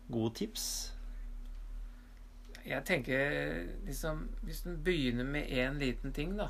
gode 0.08 0.34
tips? 0.40 0.68
Jeg 2.68 2.84
tenker 2.84 3.30
liksom 3.86 4.26
Hvis 4.44 4.60
du 4.64 4.74
begynner 4.84 5.24
med 5.24 5.48
én 5.48 5.78
liten 5.80 6.12
ting, 6.12 6.34
da 6.36 6.48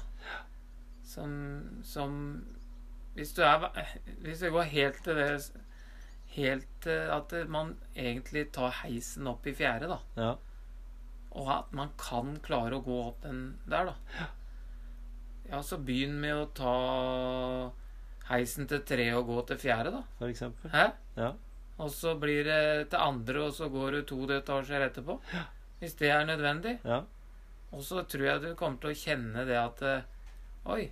Som, 1.07 1.35
som 1.83 2.15
Hvis 3.15 3.35
du 3.37 3.43
er 3.47 3.69
Hvis 4.23 4.43
det 4.43 4.51
går 4.55 4.71
helt 4.73 5.03
til 5.05 5.19
det 5.19 5.31
Helt 6.35 6.87
at 6.89 7.33
man 7.51 7.75
egentlig 7.97 8.49
tar 8.55 8.75
heisen 8.83 9.27
opp 9.31 9.47
i 9.49 9.55
fjerde, 9.57 9.89
da. 9.91 9.99
Ja. 10.19 10.35
Og 11.39 11.51
at 11.53 11.73
man 11.77 11.91
kan 12.01 12.37
klare 12.45 12.79
å 12.79 12.85
gå 12.85 12.99
opp 13.09 13.23
den 13.25 13.59
der, 13.69 13.91
da. 13.91 14.29
Ja, 15.49 15.63
så 15.65 15.79
begynn 15.81 16.19
med 16.21 16.37
å 16.37 16.49
ta 16.57 16.75
heisen 18.29 18.69
til 18.69 18.83
tre 18.85 19.07
og 19.17 19.31
gå 19.31 19.43
til 19.49 19.61
fjerde, 19.63 19.93
da. 19.95 20.03
For 20.19 20.33
eksempel. 20.33 20.73
Hæ? 20.75 20.91
Ja. 21.17 21.33
Og 21.79 21.93
så 21.95 22.17
blir 22.19 22.43
det 22.45 22.91
til 22.93 23.01
andre, 23.01 23.47
og 23.47 23.55
så 23.57 23.71
går 23.73 23.99
du 23.99 24.03
to 24.09 24.25
etasjer 24.35 24.89
etterpå. 24.89 25.21
Ja. 25.35 25.47
hvis 25.79 25.95
det 25.95 26.11
er 26.11 26.25
nødvendig. 26.27 26.79
Ja. 26.85 27.03
Og 27.71 27.83
så 27.85 28.03
tror 28.03 28.25
jeg 28.27 28.43
du 28.43 28.55
kommer 28.59 28.81
til 28.83 28.91
å 28.91 28.99
kjenne 28.99 29.45
det 29.47 29.59
at 29.61 29.83
eh, 29.87 30.07
Oi, 30.69 30.89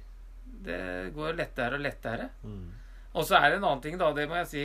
det 0.64 1.12
går 1.16 1.34
lettere 1.36 1.76
og 1.76 1.82
lettere. 1.84 2.28
Mm. 2.46 2.68
Og 3.16 3.24
så 3.26 3.36
er 3.40 3.50
det 3.50 3.58
en 3.58 3.66
annen 3.66 3.82
ting, 3.84 3.96
da. 4.00 4.12
Det 4.16 4.28
må 4.30 4.38
jeg 4.38 4.48
si. 4.48 4.64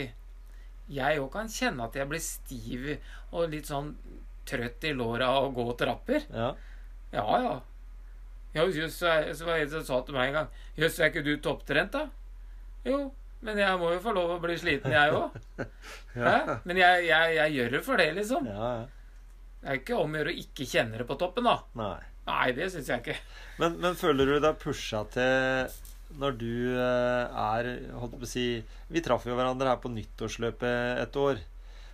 Jeg 0.90 1.20
òg 1.22 1.30
kan 1.32 1.48
kjenne 1.52 1.86
at 1.86 1.96
jeg 1.96 2.08
blir 2.10 2.22
stiv 2.22 2.88
og 3.30 3.52
litt 3.52 3.70
sånn 3.70 3.92
trøtt 4.48 4.84
i 4.88 4.92
låra 4.96 5.28
av 5.36 5.50
å 5.50 5.54
gå 5.56 5.72
trapper. 5.78 6.26
ja. 6.34 6.52
Ja, 7.12 7.26
ja. 7.44 7.60
Jo, 8.54 8.62
just, 8.72 8.98
så 8.98 9.08
så 9.36 9.44
var 9.44 9.58
det 9.58 9.66
en 9.66 9.70
som 9.70 9.84
sa 9.84 9.98
til 10.04 10.16
meg 10.16 10.30
en 10.30 10.34
gang 10.36 10.48
Jøss, 10.76 10.98
er 11.00 11.08
ikke 11.10 11.22
du 11.24 11.34
topptrent, 11.44 11.92
da? 11.92 12.06
Jo, 12.84 12.98
men 13.44 13.60
jeg 13.60 13.78
må 13.80 13.90
jo 13.94 14.00
få 14.04 14.12
lov 14.16 14.34
å 14.34 14.40
bli 14.42 14.56
sliten, 14.60 14.92
jeg 14.92 15.12
òg. 15.16 15.36
Ja. 16.16 16.58
Men 16.64 16.76
jeg, 16.80 17.06
jeg, 17.08 17.36
jeg 17.38 17.54
gjør 17.56 17.70
det 17.76 17.80
for 17.86 18.00
det, 18.00 18.08
liksom. 18.18 18.48
ja. 18.48 18.72
ja. 18.80 18.82
Det 19.62 19.70
er 19.70 19.78
ikke 19.78 19.94
om 20.02 20.10
å 20.16 20.18
gjøre 20.18 20.32
å 20.32 20.40
ikke 20.42 20.66
kjenne 20.66 20.98
det 20.98 21.06
på 21.06 21.16
toppen, 21.20 21.46
da. 21.46 21.54
Nei. 21.78 21.98
Nei, 22.26 22.48
det 22.56 22.66
syns 22.72 22.88
jeg 22.90 23.02
ikke. 23.04 23.14
Men, 23.62 23.76
men 23.82 23.94
føler 23.98 24.26
du 24.32 24.36
deg 24.42 24.58
pusha 24.62 25.04
til 25.14 25.70
når 26.20 26.36
du 26.40 26.52
eh, 26.74 27.40
er 27.44 27.70
holdt 27.98 28.18
på 28.18 28.26
å 28.26 28.28
si 28.28 28.46
Vi 28.92 29.02
traff 29.04 29.24
jo 29.28 29.36
hverandre 29.38 29.72
her 29.72 29.80
på 29.82 29.92
nyttårsløpet 29.92 31.02
et 31.02 31.18
år. 31.20 31.40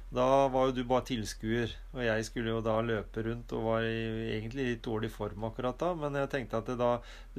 Da 0.08 0.24
var 0.48 0.70
jo 0.70 0.72
du 0.72 0.86
bare 0.88 1.04
tilskuer, 1.04 1.72
og 1.92 2.00
jeg 2.00 2.24
skulle 2.24 2.54
jo 2.54 2.62
da 2.64 2.78
løpe 2.80 3.20
rundt 3.26 3.52
og 3.52 3.66
var 3.66 3.84
i, 3.84 4.38
egentlig 4.38 4.64
i 4.70 4.78
dårlig 4.80 5.10
form 5.12 5.44
akkurat 5.50 5.76
da. 5.82 5.90
Men 6.00 6.16
jeg 6.16 6.30
tenkte 6.32 6.62
at 6.62 6.70
da 6.80 6.94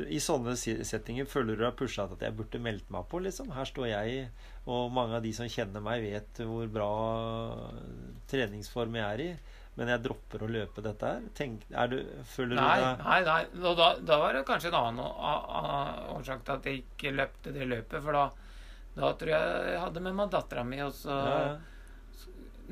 I 0.05 0.19
sånne 0.21 0.53
settinger 0.55 1.25
føler 1.29 1.57
du 1.57 1.65
deg 1.65 1.79
pusha 1.79 2.05
til 2.05 2.19
at 2.19 2.27
jeg 2.27 2.37
burde 2.37 2.61
meldt 2.61 2.91
meg 2.93 3.07
på, 3.09 3.23
liksom. 3.25 3.49
Her 3.57 3.65
står 3.65 3.89
jeg, 3.89 4.27
og 4.69 4.93
mange 4.93 5.17
av 5.17 5.25
de 5.25 5.33
som 5.33 5.49
kjenner 5.49 5.81
meg, 5.81 6.05
vet 6.05 6.43
hvor 6.45 6.69
bra 6.69 6.91
treningsform 8.29 9.01
jeg 9.01 9.07
er 9.07 9.25
i. 9.25 9.31
Men 9.79 9.93
jeg 9.93 10.03
dropper 10.03 10.43
å 10.43 10.51
løpe 10.51 10.83
dette 10.83 11.07
her. 11.07 11.27
Tenk, 11.37 11.61
du, 11.91 11.97
føler 12.27 12.59
Nei, 12.59 12.75
du 12.75 12.83
deg 12.83 13.03
nei, 13.05 13.19
nei. 13.29 13.41
Og 13.63 13.77
da, 13.79 13.85
da 14.03 14.17
var 14.19 14.35
det 14.35 14.43
kanskje 14.49 14.73
en 14.73 14.79
annen 14.81 15.05
årsak 16.17 16.43
til 16.43 16.55
at 16.57 16.67
jeg 16.67 16.81
ikke 16.81 17.13
løpte 17.15 17.53
det 17.55 17.67
løpet. 17.69 18.03
For 18.03 18.17
da, 18.17 18.25
da 18.97 19.13
tror 19.21 19.31
jeg 19.31 19.69
jeg 19.69 19.83
hadde 19.85 20.03
med 20.03 20.17
meg 20.17 20.33
dattera 20.33 20.65
mi, 20.67 20.81
og 20.83 20.91
så 20.97 21.15
ja, 21.15 21.37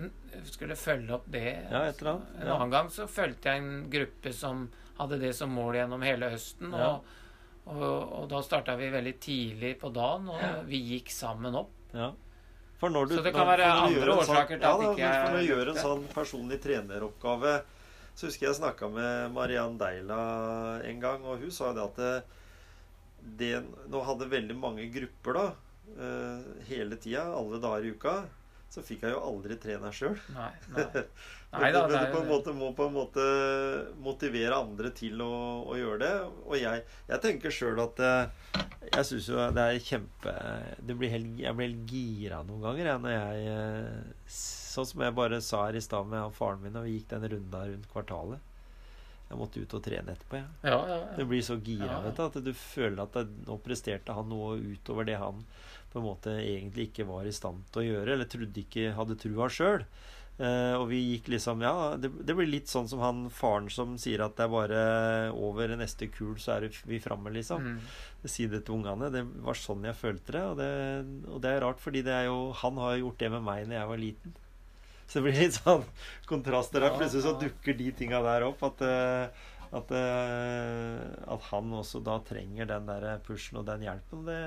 ja. 0.02 0.10
skulle 0.52 0.76
følge 0.80 1.16
opp 1.16 1.32
det. 1.32 1.46
Ja, 1.72 1.86
et 1.88 2.04
eller 2.04 2.18
annet. 2.18 2.36
En 2.42 2.54
annen 2.58 2.76
gang 2.76 2.92
så 2.98 3.08
fulgte 3.08 3.56
jeg 3.56 3.64
en 3.64 3.88
gruppe 3.94 4.36
som 4.36 4.68
hadde 4.98 5.22
det 5.24 5.32
som 5.38 5.56
mål 5.56 5.80
gjennom 5.80 6.04
hele 6.04 6.34
høsten. 6.36 6.76
Og, 6.76 7.16
og, 7.72 7.88
og 7.88 8.30
da 8.36 8.44
starta 8.44 8.76
vi 8.76 8.92
veldig 8.92 9.16
tidlig 9.24 9.78
på 9.80 9.96
dagen, 9.96 10.28
og 10.36 10.68
vi 10.68 10.84
gikk 10.92 11.16
sammen 11.16 11.56
opp. 11.56 11.72
Ja. 11.96 12.12
For 12.78 12.90
når 12.94 13.08
du, 13.10 13.16
Så 13.18 13.24
det 13.26 13.34
kan 13.34 13.42
når- 13.48 13.58
være 13.58 13.68
andre 13.88 14.02
en 14.12 14.18
årsaker 14.20 14.48
til 14.60 14.62
ja, 14.62 14.74
at 14.74 14.82
da, 14.82 14.92
ikke 14.92 15.40
jeg 15.42 15.48
gjør 15.50 15.70
en 15.72 15.80
sånn 15.82 16.04
personlig 16.14 16.60
treneroppgave 16.62 17.54
Så 18.16 18.28
husker 18.28 18.48
jeg 18.48 18.56
snakka 18.60 18.90
med 18.94 19.32
Mariann 19.34 19.78
Deila 19.78 20.82
en 20.86 21.00
gang, 21.00 21.24
og 21.26 21.40
hun 21.42 21.52
sa 21.52 21.72
det 21.74 21.84
at 21.84 21.96
det, 21.98 22.24
det 23.38 23.66
Nå 23.90 24.02
hadde 24.06 24.30
veldig 24.30 24.56
mange 24.58 24.86
grupper, 24.94 25.34
da, 25.34 25.48
eh, 25.98 26.44
hele 26.70 26.96
tida, 26.98 27.26
alle 27.34 27.60
dager 27.62 27.86
i 27.86 27.92
uka. 27.94 28.16
Så 28.70 28.84
fikk 28.84 29.06
jeg 29.06 29.14
jo 29.16 29.22
aldri 29.24 29.56
trene 29.62 29.90
sjøl. 29.96 30.18
Nei, 30.38 30.50
Men 31.72 31.88
du 31.88 31.96
på 32.12 32.20
en 32.20 32.28
måte 32.28 32.54
må 32.54 32.74
på 32.76 32.90
en 32.90 32.96
måte 32.98 33.24
motivere 34.04 34.58
andre 34.60 34.92
til 34.96 35.22
å, 35.24 35.32
å 35.64 35.78
gjøre 35.80 36.00
det. 36.04 36.12
Og 36.44 36.58
jeg, 36.60 36.84
jeg 37.08 37.24
tenker 37.24 37.54
sjøl 37.56 37.80
at 37.86 38.02
eh, 38.04 38.66
jeg 38.92 39.08
syns 39.08 39.30
jo 39.32 39.40
det 39.56 39.64
er 39.64 39.80
kjempe 39.84 40.34
det 40.84 40.96
blir 41.00 41.12
helt, 41.12 41.32
Jeg 41.40 41.56
blir 41.58 41.70
helt 41.70 41.92
gira 41.92 42.42
noen 42.48 42.64
ganger 42.68 42.92
jeg, 42.92 43.04
når 43.06 43.16
jeg 43.16 43.48
eh, 43.54 44.36
Sånn 44.38 44.92
som 44.92 45.02
jeg 45.08 45.16
bare 45.18 45.40
sa 45.42 45.64
her 45.66 45.80
i 45.80 45.82
stad 45.82 46.06
med 46.12 46.36
faren 46.38 46.62
min, 46.62 46.76
og 46.78 46.86
vi 46.86 47.00
gikk 47.00 47.08
den 47.16 47.24
runda 47.32 47.64
rundt 47.66 47.88
kvartalet. 47.90 48.47
Jeg 49.28 49.40
måtte 49.40 49.60
ut 49.60 49.74
og 49.76 49.84
trene 49.84 50.14
etterpå. 50.14 50.40
Ja. 50.40 50.50
ja, 50.70 50.78
ja, 50.88 51.00
Du 51.18 51.24
ja. 51.24 51.30
blir 51.32 51.42
så 51.44 51.58
gira 51.60 52.02
vet 52.06 52.20
du, 52.20 52.26
at 52.28 52.38
du 52.46 52.54
føler 52.56 53.02
at 53.04 53.18
det, 53.18 53.26
nå 53.48 53.58
presterte 53.64 54.16
han 54.16 54.30
noe 54.32 54.56
utover 54.56 55.08
det 55.08 55.18
han 55.20 55.42
på 55.92 56.00
en 56.00 56.08
måte 56.08 56.36
egentlig 56.40 56.90
ikke 56.90 57.08
var 57.10 57.28
i 57.28 57.34
stand 57.36 57.66
til 57.72 57.84
å 57.84 57.88
gjøre, 57.88 58.14
eller 58.14 58.30
trodde 58.30 58.64
ikke 58.64 58.94
hadde 58.96 59.20
trua 59.20 59.50
sjøl. 59.52 59.84
Eh, 60.38 60.74
og 60.78 60.84
vi 60.92 61.00
gikk 61.02 61.32
liksom 61.34 61.64
Ja, 61.66 61.96
det, 61.98 62.12
det 62.22 62.36
blir 62.38 62.46
litt 62.46 62.70
sånn 62.70 62.86
som 62.86 63.00
han 63.02 63.24
faren 63.34 63.72
som 63.74 63.96
sier 63.98 64.22
at 64.22 64.36
det 64.38 64.46
er 64.46 64.52
bare 64.54 64.82
over 65.34 65.74
neste 65.80 66.12
kul, 66.14 66.36
så 66.38 66.58
er 66.58 66.68
vi 66.86 67.00
framme, 67.02 67.34
liksom. 67.34 67.72
Mm. 67.74 68.28
Si 68.28 68.46
det 68.52 68.66
til 68.68 68.78
ungene. 68.78 69.10
Det 69.14 69.24
var 69.46 69.58
sånn 69.58 69.88
jeg 69.88 69.98
følte 69.98 70.36
det. 70.36 70.44
Og 70.46 70.60
det, 70.60 70.72
og 71.32 71.42
det 71.42 71.54
er 71.54 71.64
rart, 71.66 71.82
fordi 71.82 72.04
det 72.06 72.14
er 72.14 72.28
jo 72.30 72.52
Han 72.62 72.78
har 72.84 72.96
jo 72.96 73.08
gjort 73.08 73.24
det 73.24 73.32
med 73.34 73.48
meg 73.48 73.66
når 73.66 73.80
jeg 73.80 73.92
var 73.94 74.04
liten. 74.04 74.38
Så 75.10 75.20
det 75.20 75.24
blir 75.28 75.38
litt 75.40 75.56
sånn 75.56 75.86
kontraster 76.28 76.84
der. 76.84 76.96
Plutselig 76.98 77.24
så 77.24 77.38
dukker 77.40 77.78
de 77.80 77.92
tinga 77.96 78.20
der 78.26 78.44
opp. 78.50 78.64
At, 78.68 78.82
eh, 78.84 79.46
at, 79.78 79.94
eh, 79.96 81.06
at 81.32 81.48
han 81.52 81.72
også 81.80 82.02
da 82.04 82.18
trenger 82.28 82.68
den 82.68 82.90
der 82.90 83.22
pushen 83.24 83.62
og 83.62 83.68
den 83.70 83.86
hjelpen. 83.88 84.26
Det, 84.28 84.40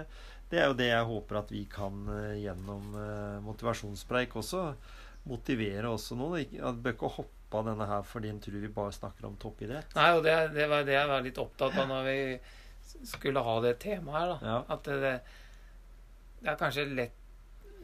det 0.53 0.61
er 0.61 0.68
jo 0.68 0.77
det 0.77 0.90
jeg 0.90 1.09
håper 1.09 1.40
at 1.40 1.53
vi 1.55 1.64
kan 1.70 2.05
eh, 2.12 2.42
gjennom 2.42 2.92
motivasjonspreik 3.46 4.37
også. 4.37 4.66
Motivere 5.31 5.94
også 5.94 6.18
noen. 6.20 6.61
At 6.61 6.81
bør 6.85 6.96
ikke 6.99 7.14
hoppe 7.16 7.61
av 7.61 7.66
denne 7.66 7.88
her 7.88 8.05
fordi 8.07 8.31
en 8.31 8.44
tror 8.44 8.61
vi 8.62 8.73
bare 8.75 8.94
snakker 8.94 9.27
om 9.27 9.40
toppidrett. 9.40 9.96
Nei, 9.96 10.11
og 10.16 10.25
det, 10.29 10.37
det 10.55 10.68
var 10.70 10.85
det 10.87 10.99
jeg 10.99 11.11
var 11.11 11.25
litt 11.25 11.40
opptatt 11.40 11.81
av 11.81 11.88
når 11.88 12.05
vi 12.07 12.18
skulle 13.09 13.42
ha 13.44 13.57
det 13.64 13.79
temaet 13.83 14.18
her. 14.18 14.35
da. 14.35 14.38
Ja. 14.44 14.59
At 14.77 14.85
det, 14.87 15.14
det 16.40 16.53
er 16.53 16.61
kanskje 16.61 16.87
lett, 16.92 17.16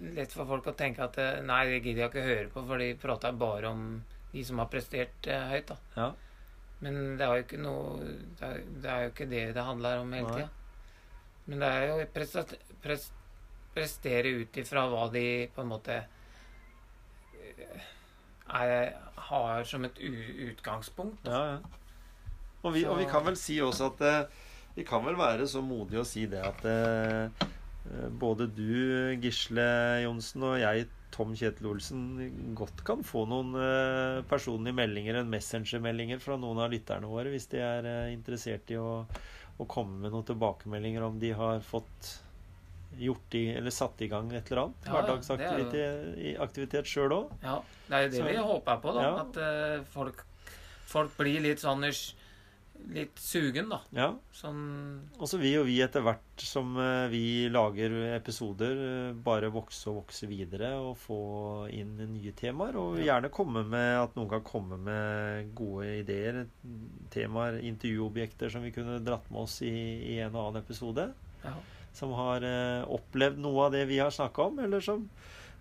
lett 0.00 0.32
for 0.32 0.48
folk 0.48 0.68
å 0.68 0.76
tenke 0.76 1.04
at 1.06 1.16
eh, 1.20 1.40
nei, 1.46 1.62
det 1.70 1.80
gidder 1.80 2.04
jeg 2.04 2.12
ikke 2.12 2.26
høre 2.26 2.48
på, 2.52 2.64
for 2.68 2.82
de 2.82 2.90
prater 3.00 3.36
bare 3.40 3.70
om 3.72 3.82
de 4.32 4.44
som 4.44 4.60
har 4.60 4.70
prestert 4.72 5.28
eh, 5.30 5.46
høyt. 5.52 5.72
da. 5.72 5.76
Ja. 5.96 6.08
Men 6.84 7.16
det 7.16 7.24
er 7.24 7.38
jo 7.38 7.44
ikke 7.46 7.58
noe 7.64 8.08
Det 8.36 8.44
er, 8.44 8.58
det 8.84 8.90
er 8.92 9.04
jo 9.06 9.12
ikke 9.14 9.26
det 9.30 9.44
det 9.56 9.62
handler 9.64 10.02
om 10.02 10.12
hele 10.12 10.34
tida. 10.34 10.50
Men 11.46 11.62
det 11.62 11.70
er 11.72 11.86
jo 11.86 11.94
å 12.02 12.08
pres, 12.12 13.06
prestere 13.72 14.34
ut 14.42 14.60
ifra 14.60 14.84
hva 14.90 15.06
de 15.14 15.26
på 15.54 15.64
en 15.64 15.72
måte 15.72 15.96
eh, 17.40 17.88
er, 18.60 18.92
har 19.30 19.64
som 19.64 19.86
et 19.88 19.96
utgangspunkt. 20.50 21.24
Ja, 21.24 21.56
ja. 21.56 21.84
Og 22.66 22.74
vi, 22.74 22.84
og 22.90 22.98
vi 22.98 23.06
kan 23.08 23.24
vel 23.24 23.36
si 23.38 23.60
også 23.62 23.92
at 23.92 24.32
Vi 24.74 24.82
kan 24.84 25.04
vel 25.06 25.14
være 25.16 25.46
så 25.48 25.60
modige 25.62 26.02
å 26.02 26.08
si 26.08 26.24
det 26.28 26.42
at 26.44 26.64
både 28.18 28.46
du, 28.54 29.16
Gisle 29.22 29.66
Johnsen, 30.04 30.42
og 30.42 30.58
jeg, 30.60 30.86
Tom 31.14 31.32
Kjetil 31.38 31.68
Olsen, 31.70 32.02
godt 32.58 32.82
kan 32.84 33.00
få 33.06 33.22
noen 33.30 33.54
eh, 33.56 34.22
personlige 34.28 34.76
meldinger, 34.76 35.20
en 35.22 35.30
messengermeldinger 35.32 36.20
fra 36.20 36.36
noen 36.36 36.58
av 36.60 36.70
lytterne 36.74 37.08
våre, 37.08 37.30
hvis 37.32 37.46
de 37.54 37.62
er 37.64 37.88
eh, 37.88 38.12
interessert 38.12 38.68
i 38.74 38.76
å, 38.80 39.06
å 39.56 39.66
komme 39.70 40.02
med 40.02 40.12
noen 40.12 40.26
tilbakemeldinger 40.28 41.06
om 41.06 41.18
de 41.22 41.30
har 41.38 41.62
fått 41.64 42.10
gjort 42.96 43.34
i, 43.36 43.46
eller 43.58 43.72
satt 43.74 44.00
i 44.04 44.08
gang 44.08 44.28
et 44.32 44.50
eller 44.50 44.66
annet. 44.66 44.86
Ja, 44.86 44.92
ja, 44.92 44.92
det 44.92 44.96
er 44.96 45.00
jo- 45.00 45.16
Hverdagsaktivitet 45.16 46.18
i- 46.30 46.36
aktivitet 46.40 46.86
sjøl 46.88 47.12
òg. 47.16 47.32
Ja, 47.42 47.56
det 47.88 47.94
er 47.96 48.02
jo 48.06 48.10
det 48.10 48.20
Så- 48.20 48.28
vi 48.28 48.36
håper 48.50 48.80
på, 48.84 48.94
da. 48.94 49.02
Ja. 49.02 49.16
At 49.24 49.36
eh, 49.36 49.82
folk, 49.92 50.22
folk 50.86 51.16
blir 51.18 51.40
litt 51.44 51.58
sånn 51.60 51.82
Litt 52.92 53.18
sugen, 53.18 53.68
da. 53.68 53.80
Ja. 53.92 54.08
Sånn 54.32 54.60
Og 55.18 55.26
så 55.28 55.38
vil 55.40 55.56
jo 55.56 55.62
vi 55.66 55.78
etter 55.82 56.04
hvert 56.06 56.42
som 56.44 56.76
eh, 56.78 57.08
vi 57.12 57.48
lager 57.52 57.90
episoder, 58.14 58.78
eh, 59.10 59.12
bare 59.26 59.50
vokse 59.52 59.88
og 59.90 60.02
vokse 60.04 60.28
videre 60.30 60.74
og 60.78 60.94
få 61.02 61.18
inn 61.74 61.96
nye 62.14 62.32
temaer. 62.38 62.76
Og 62.80 62.98
Ja. 63.00 63.08
gjerne 63.20 63.30
komme 63.34 63.64
med 63.66 63.96
at 64.02 64.14
noen 64.16 64.28
kan 64.30 64.44
komme 64.46 64.78
med 64.78 65.54
gode 65.54 65.86
ideer, 66.04 66.46
temaer, 67.10 67.58
intervjuobjekter 67.66 68.50
som 68.52 68.62
vi 68.62 68.70
kunne 68.72 69.00
dratt 69.04 69.28
med 69.30 69.40
oss 69.42 69.60
i, 69.62 69.72
i 70.16 70.18
en 70.20 70.34
og 70.36 70.50
annen 70.52 70.62
episode. 70.62 71.12
ja. 71.44 71.54
Som 71.96 72.10
har 72.12 72.44
eh, 72.44 72.84
opplevd 72.92 73.38
noe 73.40 73.66
av 73.66 73.72
det 73.72 73.86
vi 73.88 73.96
har 73.98 74.10
snakka 74.12 74.50
om, 74.50 74.58
eller 74.60 74.80
som 74.84 75.08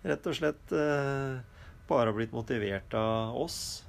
rett 0.04 0.26
og 0.28 0.34
slett 0.36 0.72
eh, 0.76 1.38
bare 1.88 2.10
har 2.10 2.12
blitt 2.12 2.32
motivert 2.36 2.92
av 2.94 3.34
oss. 3.40 3.84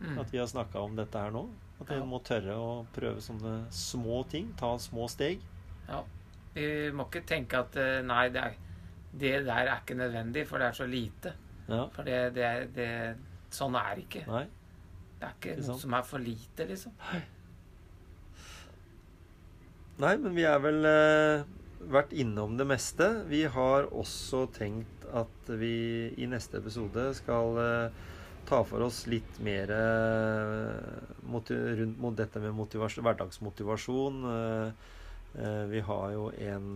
Mm. 0.00 0.18
At 0.20 0.28
vi 0.30 0.36
har 0.38 0.46
snakka 0.46 0.78
om 0.84 0.94
dette 0.94 1.16
her 1.16 1.30
nå. 1.32 1.46
At 1.80 1.90
en 1.92 1.98
Ja. 2.00 2.04
må 2.08 2.22
tørre 2.24 2.54
å 2.56 2.86
prøve 2.94 3.20
sånne 3.20 3.66
små 3.70 4.22
ting. 4.30 4.52
Ta 4.56 4.76
små 4.78 5.08
steg. 5.12 5.40
ja. 5.88 6.02
Vi 6.56 6.90
må 6.96 7.04
ikke 7.04 7.20
tenke 7.28 7.58
at 7.60 7.74
eh, 7.76 7.98
nei, 8.00 8.30
det, 8.32 8.40
er, 8.40 8.54
det 9.12 9.32
der 9.44 9.66
er 9.68 9.80
ikke 9.82 9.94
nødvendig, 9.98 10.46
for 10.48 10.56
det 10.58 10.70
er 10.70 10.72
så 10.78 10.86
lite. 10.88 11.34
Ja. 11.68 11.82
For 11.92 12.02
det, 12.08 12.20
det, 12.34 12.74
det 12.74 12.86
Sånn 13.52 13.76
er 13.76 13.94
det 13.98 14.06
ikke. 14.06 14.22
Nei. 14.30 14.46
Det 15.20 15.26
er 15.28 15.34
ikke 15.36 15.52
Ikke 15.58 15.66
noe 15.68 15.78
som 15.82 15.92
er 15.98 16.06
for 16.08 16.18
lite, 16.24 16.64
liksom. 16.70 16.92
Nei, 20.00 20.14
men 20.20 20.34
vi 20.36 20.44
er 20.48 20.58
vel 20.60 20.84
eh, 20.88 21.44
vært 21.92 22.12
innom 22.16 22.56
det 22.58 22.66
meste. 22.68 23.06
Vi 23.30 23.44
har 23.52 23.86
også 23.96 24.46
tenkt 24.56 25.06
at 25.16 25.52
vi 25.60 25.70
i 26.20 26.26
neste 26.28 26.58
episode 26.60 27.06
skal 27.16 27.60
eh, 27.62 28.02
ta 28.46 28.62
for 28.66 28.84
oss 28.86 29.04
litt 29.10 29.38
mer 29.44 29.70
eh, 29.74 31.48
rundt 31.80 31.98
mot 32.00 32.16
dette 32.16 32.42
med 32.42 32.54
motivasjon, 32.56 33.04
hverdagsmotivasjon. 33.06 34.22
Eh, 34.32 34.68
eh, 35.42 35.64
vi 35.72 35.82
har 35.88 36.14
jo 36.14 36.30
en, 36.48 36.68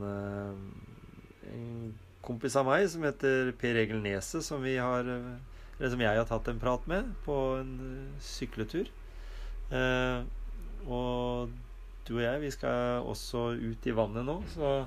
en 1.55 1.95
kompis 2.27 2.59
av 2.61 2.69
meg 2.69 2.87
som 2.93 3.07
heter 3.07 3.53
Per 3.61 3.81
Egil 3.85 4.03
Neset, 4.05 4.45
som 4.47 4.63
vi 4.65 4.77
har 4.81 5.07
eller 5.07 5.95
som 5.95 6.03
jeg 6.05 6.19
har 6.19 6.29
tatt 6.29 6.51
en 6.53 6.61
prat 6.61 6.85
med 6.91 7.07
på 7.25 7.35
en 7.57 7.77
sykletur. 8.21 8.91
Og 10.91 11.55
du 12.05 12.13
og 12.19 12.25
jeg, 12.25 12.41
vi 12.43 12.51
skal 12.53 13.07
også 13.09 13.47
ut 13.57 13.87
i 13.89 13.95
vannet 13.97 14.27
nå, 14.29 14.37
så 14.53 14.83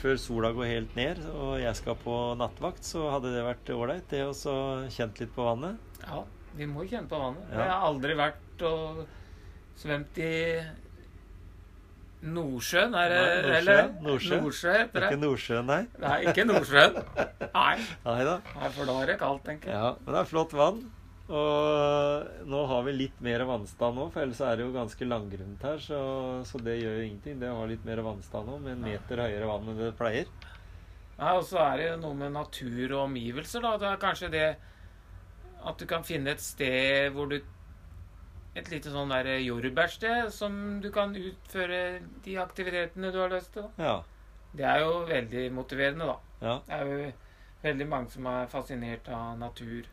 før 0.00 0.16
sola 0.20 0.52
går 0.56 0.70
helt 0.70 0.96
ned 0.98 1.20
og 1.32 1.58
jeg 1.62 1.78
skal 1.78 1.98
på 2.02 2.16
nattvakt, 2.40 2.86
så 2.86 3.08
hadde 3.14 3.34
det 3.34 3.44
vært 3.46 3.70
ålreit, 3.74 4.08
det 4.12 4.24
å 4.26 4.32
kjent 4.92 5.20
litt 5.22 5.34
på 5.36 5.46
vannet. 5.46 6.00
Ja, 6.04 6.22
vi 6.56 6.68
må 6.70 6.86
kjenne 6.88 7.10
på 7.10 7.20
vannet. 7.20 7.46
Ja. 7.52 7.62
Jeg 7.62 7.72
har 7.74 7.86
aldri 7.90 8.18
vært 8.18 8.66
og 8.66 9.04
svømt 9.76 10.20
i 10.24 10.34
Nordsjøen, 12.26 12.94
er 12.96 13.12
det 13.12 13.22
Nordsjø, 13.22 13.56
eller? 13.58 13.82
Nordsjø. 14.02 14.38
Nordsjø 14.40 14.72
heter 14.72 15.04
det. 15.04 15.08
Ikke 15.10 15.20
Nordsjøen, 15.22 15.68
nei. 15.68 15.80
Nei, 16.02 16.16
ikke 16.30 16.46
Nordsjøen. 16.48 16.96
Nei. 17.56 17.74
Nei 18.06 18.20
da. 18.26 18.36
Nei, 18.56 18.70
for 18.74 18.88
da 18.88 18.96
er 19.02 19.12
det 19.12 19.18
kaldt, 19.20 19.44
tenker 19.46 19.70
jeg. 19.72 19.78
Ja, 19.78 19.92
men 20.00 20.16
det 20.16 20.22
er 20.22 20.30
flott 20.30 20.56
vann. 20.56 20.80
Og 21.26 22.46
nå 22.46 22.58
har 22.70 22.84
vi 22.86 22.92
litt 22.94 23.16
mer 23.24 23.42
vannstand 23.48 23.98
nå, 23.98 24.04
for 24.14 24.22
ellers 24.22 24.40
er 24.46 24.58
det 24.58 24.66
jo 24.66 24.74
ganske 24.74 25.08
langgrunt 25.08 25.64
her. 25.66 25.80
Så, 25.82 25.98
så 26.46 26.60
det 26.62 26.76
gjør 26.78 27.00
jo 27.00 27.08
ingenting. 27.08 27.40
Det 27.42 27.50
har 27.50 27.70
litt 27.70 27.86
mer 27.88 28.02
vannstand 28.06 28.46
nå, 28.46 28.60
med 28.62 28.76
en 28.76 28.84
meter 28.86 29.24
høyere 29.24 29.48
vann 29.50 29.72
enn 29.72 29.80
det 29.80 29.90
pleier. 29.98 30.30
Nei, 31.16 31.32
Og 31.34 31.44
så 31.48 31.58
er 31.64 31.76
det 31.80 31.88
jo 31.88 31.98
noe 32.04 32.18
med 32.20 32.34
natur 32.36 32.84
og 32.92 33.02
omgivelser, 33.08 33.64
da. 33.64 33.74
Det 33.80 33.90
er 33.90 34.02
kanskje 34.06 34.32
det 34.36 34.46
at 35.66 35.78
du 35.80 35.86
kan 35.90 36.04
finne 36.06 36.30
et 36.36 36.42
sted 36.44 37.10
hvor 37.16 37.30
du 37.32 37.40
Et 38.56 38.68
lite 38.72 38.88
sånn 38.88 39.10
der 39.12 39.26
jordbærsted 39.44 40.30
som 40.32 40.54
du 40.80 40.86
kan 40.88 41.10
utføre 41.12 41.98
de 42.24 42.36
aktivitetene 42.40 43.10
du 43.12 43.18
har 43.20 43.28
lyst 43.28 43.50
til. 43.52 43.66
da. 43.76 43.84
Ja. 43.84 43.96
Det 44.56 44.64
er 44.64 44.80
jo 44.80 45.02
veldig 45.10 45.42
motiverende, 45.52 46.06
da. 46.08 46.14
ja. 46.40 46.54
Det 46.64 46.78
er 46.78 46.86
jo 46.88 47.10
veldig 47.66 47.88
mange 47.90 48.14
som 48.14 48.30
er 48.32 48.48
fascinert 48.48 49.10
av 49.12 49.34
natur. 49.42 49.90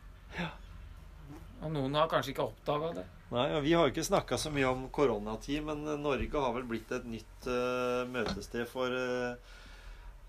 Og 1.62 1.70
noen 1.72 1.94
har 1.96 2.08
kanskje 2.12 2.34
ikke 2.34 2.44
oppdaga 2.50 2.90
det. 2.98 3.04
Nei, 3.34 3.46
og 3.56 3.62
Vi 3.64 3.72
har 3.72 3.86
jo 3.86 3.92
ikke 3.94 4.04
snakka 4.06 4.36
så 4.38 4.50
mye 4.52 4.68
om 4.68 4.88
koronatid, 4.94 5.62
men 5.64 5.84
Norge 6.02 6.40
har 6.44 6.52
vel 6.54 6.66
blitt 6.68 6.90
et 6.92 7.06
nytt 7.08 7.46
uh, 7.48 8.04
møtested 8.12 8.66
for 8.68 8.92
uh, 8.92 9.54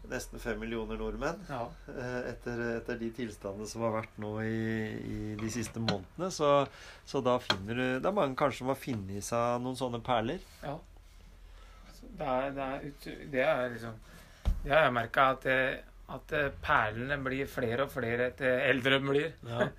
nesten 0.10 0.40
fem 0.40 0.60
millioner 0.62 0.98
nordmenn. 1.02 1.42
Ja. 1.50 1.66
Uh, 1.90 2.22
etter, 2.32 2.62
etter 2.80 3.00
de 3.02 3.10
tilstandene 3.18 3.68
som 3.70 3.84
har 3.86 3.94
vært 3.98 4.16
nå 4.22 4.32
i, 4.46 4.56
i 4.96 5.20
de 5.42 5.50
siste 5.54 5.82
månedene. 5.84 6.32
Så, 6.34 6.50
så 7.10 7.22
da 7.26 7.36
finner 7.44 7.76
du 7.82 7.86
Det 8.00 8.10
er 8.10 8.16
mange 8.22 8.38
kanskje 8.40 8.62
som 8.64 8.72
har 8.72 8.80
funnet 8.80 9.26
seg 9.28 9.62
noen 9.66 9.80
sånne 9.80 10.02
perler. 10.06 10.44
ja. 10.64 10.78
Så 11.96 12.10
Det 12.20 12.26
er, 12.32 12.50
det 12.56 12.64
er, 12.70 12.86
ut- 12.90 13.32
det 13.34 13.44
er 13.44 13.70
liksom 13.76 14.00
Det 14.64 14.72
har 14.72 14.86
jeg 14.88 14.94
merka 14.96 15.28
at, 15.36 15.46
at 16.16 16.34
eh, 16.38 16.50
perlene 16.64 17.18
blir 17.24 17.48
flere 17.50 17.86
og 17.86 17.92
flere 17.94 18.32
etter 18.32 18.62
eldre 18.72 19.00
blir. 19.04 19.34
Ja. 19.48 19.68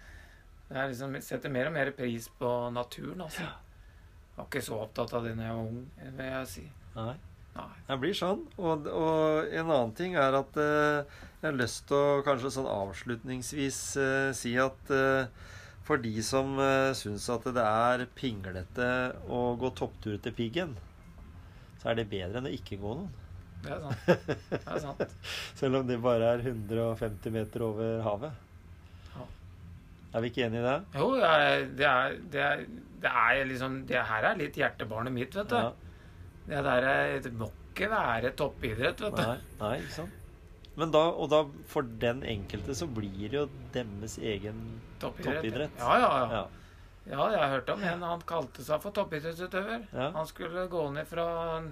Det 0.66 0.80
er 0.80 0.90
liksom, 0.90 1.14
setter 1.22 1.52
mer 1.52 1.70
og 1.70 1.76
mer 1.76 1.92
pris 1.94 2.26
på 2.40 2.50
naturen, 2.74 3.22
altså. 3.28 3.46
Jeg 3.46 4.40
var 4.40 4.48
ikke 4.50 4.66
så 4.66 4.82
opptatt 4.82 5.14
av 5.16 5.24
det 5.24 5.36
da 5.38 5.46
jeg 5.46 5.56
var 5.56 5.70
ung, 5.70 5.82
vil 6.18 6.30
jeg 6.30 6.52
si. 6.52 6.64
Nei. 6.96 7.14
Nei. 7.56 7.68
Det 7.88 7.96
blir 8.02 8.16
sånn. 8.16 8.42
Og, 8.60 8.88
og 8.90 9.46
en 9.48 9.70
annen 9.70 9.94
ting 9.96 10.16
er 10.20 10.36
at 10.36 10.58
eh, 10.60 11.20
jeg 11.40 11.46
har 11.46 11.56
lyst 11.56 11.86
til 11.88 11.96
å 11.96 12.24
kanskje 12.26 12.52
sånn 12.58 12.68
avslutningsvis 12.68 13.78
eh, 14.02 14.32
si 14.36 14.52
at 14.60 14.92
eh, 14.92 15.30
for 15.86 16.02
de 16.02 16.12
som 16.26 16.56
uh, 16.58 16.90
syns 16.98 17.28
at 17.30 17.44
det 17.54 17.62
er 17.62 18.08
pinglete 18.18 18.88
å 19.30 19.52
gå 19.60 19.70
topptur 19.78 20.16
til 20.18 20.34
Piggen, 20.34 20.72
så 21.78 21.92
er 21.92 22.00
det 22.00 22.08
bedre 22.10 22.40
enn 22.40 22.48
å 22.50 22.54
ikke 22.56 22.80
gå 22.82 22.96
noen. 22.98 23.12
Det 23.62 23.70
er 23.70 23.84
sant. 23.84 24.08
Det 24.50 24.58
er 24.64 24.82
sant. 24.82 25.14
Selv 25.58 25.80
om 25.80 25.86
det 25.86 26.00
bare 26.02 26.32
er 26.34 26.42
150 26.42 27.34
meter 27.34 27.64
over 27.68 28.02
havet. 28.02 28.45
Er 30.14 30.20
vi 30.24 30.30
ikke 30.30 30.44
enige 30.46 30.60
i 30.62 30.66
det? 30.66 30.76
Jo, 31.00 31.08
det 31.16 31.30
er, 31.30 31.64
det 31.80 31.86
er, 31.90 32.18
det 32.32 32.40
er, 32.42 32.66
det 33.02 33.10
er 33.10 33.44
liksom 33.50 33.86
Det 33.86 34.02
her 34.08 34.22
er 34.30 34.36
litt 34.40 34.54
hjertebarnet 34.56 35.12
mitt, 35.12 35.34
vet 35.34 35.48
du. 35.48 35.56
Ja. 35.56 35.72
Det 36.46 36.62
der 36.64 36.82
er- 36.92 37.20
Det 37.20 37.32
må 37.34 37.50
ikke 37.74 37.90
være 37.90 38.30
toppidrett, 38.38 39.00
vet 39.00 39.16
du. 39.16 39.22
Nei, 39.22 39.38
nei, 39.60 39.72
ikke 39.80 39.92
sant? 39.92 40.10
Men 40.76 40.90
da, 40.92 41.02
og 41.10 41.30
da, 41.32 41.42
for 41.66 41.82
den 41.82 42.22
enkelte, 42.22 42.74
så 42.76 42.86
blir 42.86 43.28
det 43.30 43.32
jo 43.38 43.46
deres 43.72 44.18
egen 44.18 44.80
toppidrett. 45.00 45.72
Ja, 45.80 45.98
ja, 45.98 46.10
ja. 46.20 46.30
Ja. 46.32 46.46
Ja, 47.06 47.28
jeg 47.30 47.38
har 47.38 47.48
hørt 47.54 47.68
om 47.70 47.82
en. 47.86 48.02
Han 48.02 48.20
kalte 48.26 48.64
seg 48.66 48.80
for 48.82 48.90
toppidrettsutøver. 48.92 49.86
Ja. 49.94 50.10
Han 50.12 50.26
skulle 50.26 50.66
gå 50.68 50.92
ned 50.92 51.06
fra 51.06 51.62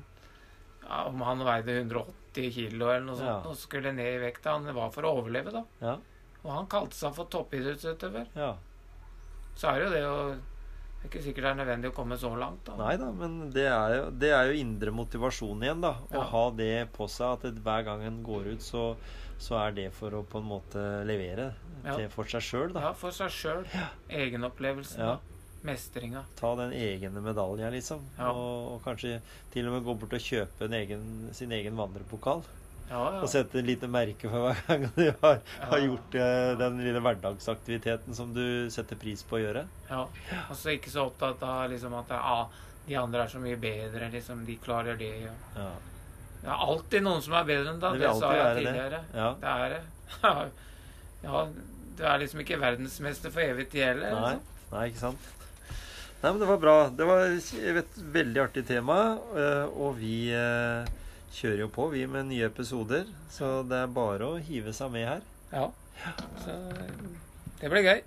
ja, 0.85 1.05
Om 1.09 1.21
han 1.27 1.39
veide 1.45 1.75
180 1.83 2.51
kilo 2.55 2.89
eller 2.93 3.07
noe 3.07 3.17
sånt, 3.17 3.47
og 3.51 3.57
skulle 3.57 3.93
ned 3.93 4.07
i 4.15 4.19
vekta. 4.27 4.53
Han 4.59 4.69
var 4.77 4.91
for 4.95 5.03
å 5.09 5.15
overleve, 5.19 5.51
da. 5.53 5.65
Ja. 5.81 5.97
Og 6.45 6.51
han 6.53 6.67
kalte 6.69 6.95
seg 6.99 7.15
for 7.17 7.25
toppidrettsutøver. 7.33 8.27
ja. 8.37 8.55
Så 9.57 9.69
er 9.71 9.79
det 9.79 9.85
jo 9.87 9.93
det 9.95 10.03
å 10.11 10.17
Det 10.35 11.05
er 11.05 11.11
ikke 11.13 11.23
sikkert 11.23 11.45
det 11.45 11.51
er 11.53 11.59
nødvendig 11.61 11.91
å 11.91 11.95
komme 11.95 12.17
så 12.19 12.31
langt, 12.37 12.65
da. 12.65 12.75
Nei 12.81 12.97
da, 12.97 13.11
men 13.13 13.51
det 13.53 13.67
er, 13.69 13.91
jo, 13.99 14.05
det 14.11 14.31
er 14.33 14.47
jo 14.49 14.55
indre 14.57 14.91
motivasjon 14.91 15.61
igjen, 15.63 15.81
da. 15.85 15.91
Å 16.11 16.15
Ja. 16.17 16.23
ha 16.31 16.45
det 16.51 16.89
på 16.97 17.07
seg 17.13 17.27
at 17.35 17.43
det, 17.43 17.63
hver 17.63 17.85
gang 17.85 18.03
en 18.03 18.23
går 18.25 18.47
ut, 18.55 18.63
så, 18.65 18.97
så 19.39 19.59
er 19.67 19.73
det 19.77 19.93
for 19.93 20.11
å 20.17 20.23
på 20.25 20.39
en 20.41 20.49
måte 20.49 21.05
levere 21.05 21.51
Ja. 21.85 21.97
til 21.99 22.09
for 22.09 22.25
seg 22.25 22.41
sjøl, 22.41 22.73
da. 22.73 22.81
Ja, 22.89 22.93
for 22.95 23.11
seg 23.13 23.29
sjøl. 23.31 23.67
Egenopplevelsen. 24.09 24.99
Ja. 24.99 25.19
Mestringa. 25.65 26.25
Ta 26.37 26.55
den 26.57 26.73
egne 26.73 27.21
medaljen, 27.25 27.71
liksom. 27.73 28.01
Ja. 28.19 28.33
Og, 28.33 28.73
og 28.75 28.83
kanskje 28.85 29.21
til 29.53 29.69
og 29.69 29.75
med 29.77 29.85
gå 29.85 29.95
bort 30.01 30.13
og 30.17 30.21
kjøpe 30.25 30.65
en 30.67 30.73
egen, 30.81 31.29
sin 31.33 31.53
egen 31.53 31.77
vandrepokal. 31.77 32.43
Og 32.93 33.25
sette 33.33 33.59
et 33.59 33.67
lite 33.67 33.89
merke 33.91 34.29
for 34.29 34.51
hver 34.51 34.61
gang 34.69 34.85
du 34.95 35.07
har, 35.23 35.41
har 35.71 35.81
gjort 35.81 36.15
eh, 36.21 36.51
den 36.61 36.77
lille 36.85 37.01
hverdagsaktiviteten 37.01 38.15
som 38.15 38.35
du 38.37 38.69
setter 38.71 38.99
pris 39.01 39.23
på 39.25 39.39
å 39.39 39.43
gjøre. 39.43 39.65
ja. 39.89 40.03
Og 40.51 40.55
så 40.59 40.75
ikke 40.77 40.93
så 40.93 41.07
opptatt 41.09 41.43
av 41.43 41.71
liksom 41.73 41.97
at 41.97 42.13
ah, 42.19 42.45
de 42.87 42.97
andre 43.01 43.25
er 43.25 43.33
så 43.33 43.41
mye 43.41 43.57
bedre, 43.57 44.11
liksom. 44.13 44.45
De 44.45 44.57
klarer 44.61 44.99
det. 45.01 45.13
Ja. 45.25 45.33
Ja. 45.57 45.71
Det 46.43 46.51
er 46.53 46.65
alltid 46.69 47.07
noen 47.07 47.23
som 47.25 47.37
er 47.39 47.47
bedre 47.49 47.73
enn 47.73 47.81
deg. 47.81 47.95
Det 47.97 48.05
Det, 48.05 48.17
sa 48.21 48.33
jeg 48.37 48.57
tidligere. 48.59 48.91
det. 48.91 49.03
Ja. 49.17 49.31
Det 49.41 49.55
er 49.55 49.73
det. 49.73 50.51
ja, 51.25 51.47
du 51.97 52.03
er 52.05 52.21
liksom 52.21 52.43
ikke 52.45 52.59
verdensmester 52.61 53.33
for 53.33 53.41
evig 53.47 53.71
tid 53.73 53.87
heller. 53.87 54.13
Nei, 54.13 54.35
liksom. 54.35 54.69
nei, 54.75 54.85
ikke 54.91 55.03
sant. 55.07 55.31
Nei, 56.21 56.31
men 56.31 56.43
det 56.43 56.51
var 56.51 56.61
bra. 56.61 56.77
Det 57.01 57.09
var 57.09 57.25
et 57.81 57.97
veldig 58.19 58.43
artig 58.45 58.67
tema, 58.69 58.99
eh, 59.37 59.65
og 59.73 59.97
vi 60.01 60.19
eh, 60.37 60.93
kjører 61.35 61.65
jo 61.65 61.71
på, 61.75 61.89
vi, 61.95 62.05
med 62.11 62.29
nye 62.31 62.49
episoder. 62.49 63.09
Så 63.33 63.63
det 63.69 63.85
er 63.85 63.95
bare 63.95 64.29
å 64.29 64.41
hive 64.43 64.75
seg 64.77 64.93
med 64.95 65.09
her. 65.09 65.25
Ja. 65.53 65.69
Så 66.45 66.57
det 67.61 67.71
blir 67.73 67.87
gøy. 67.87 68.03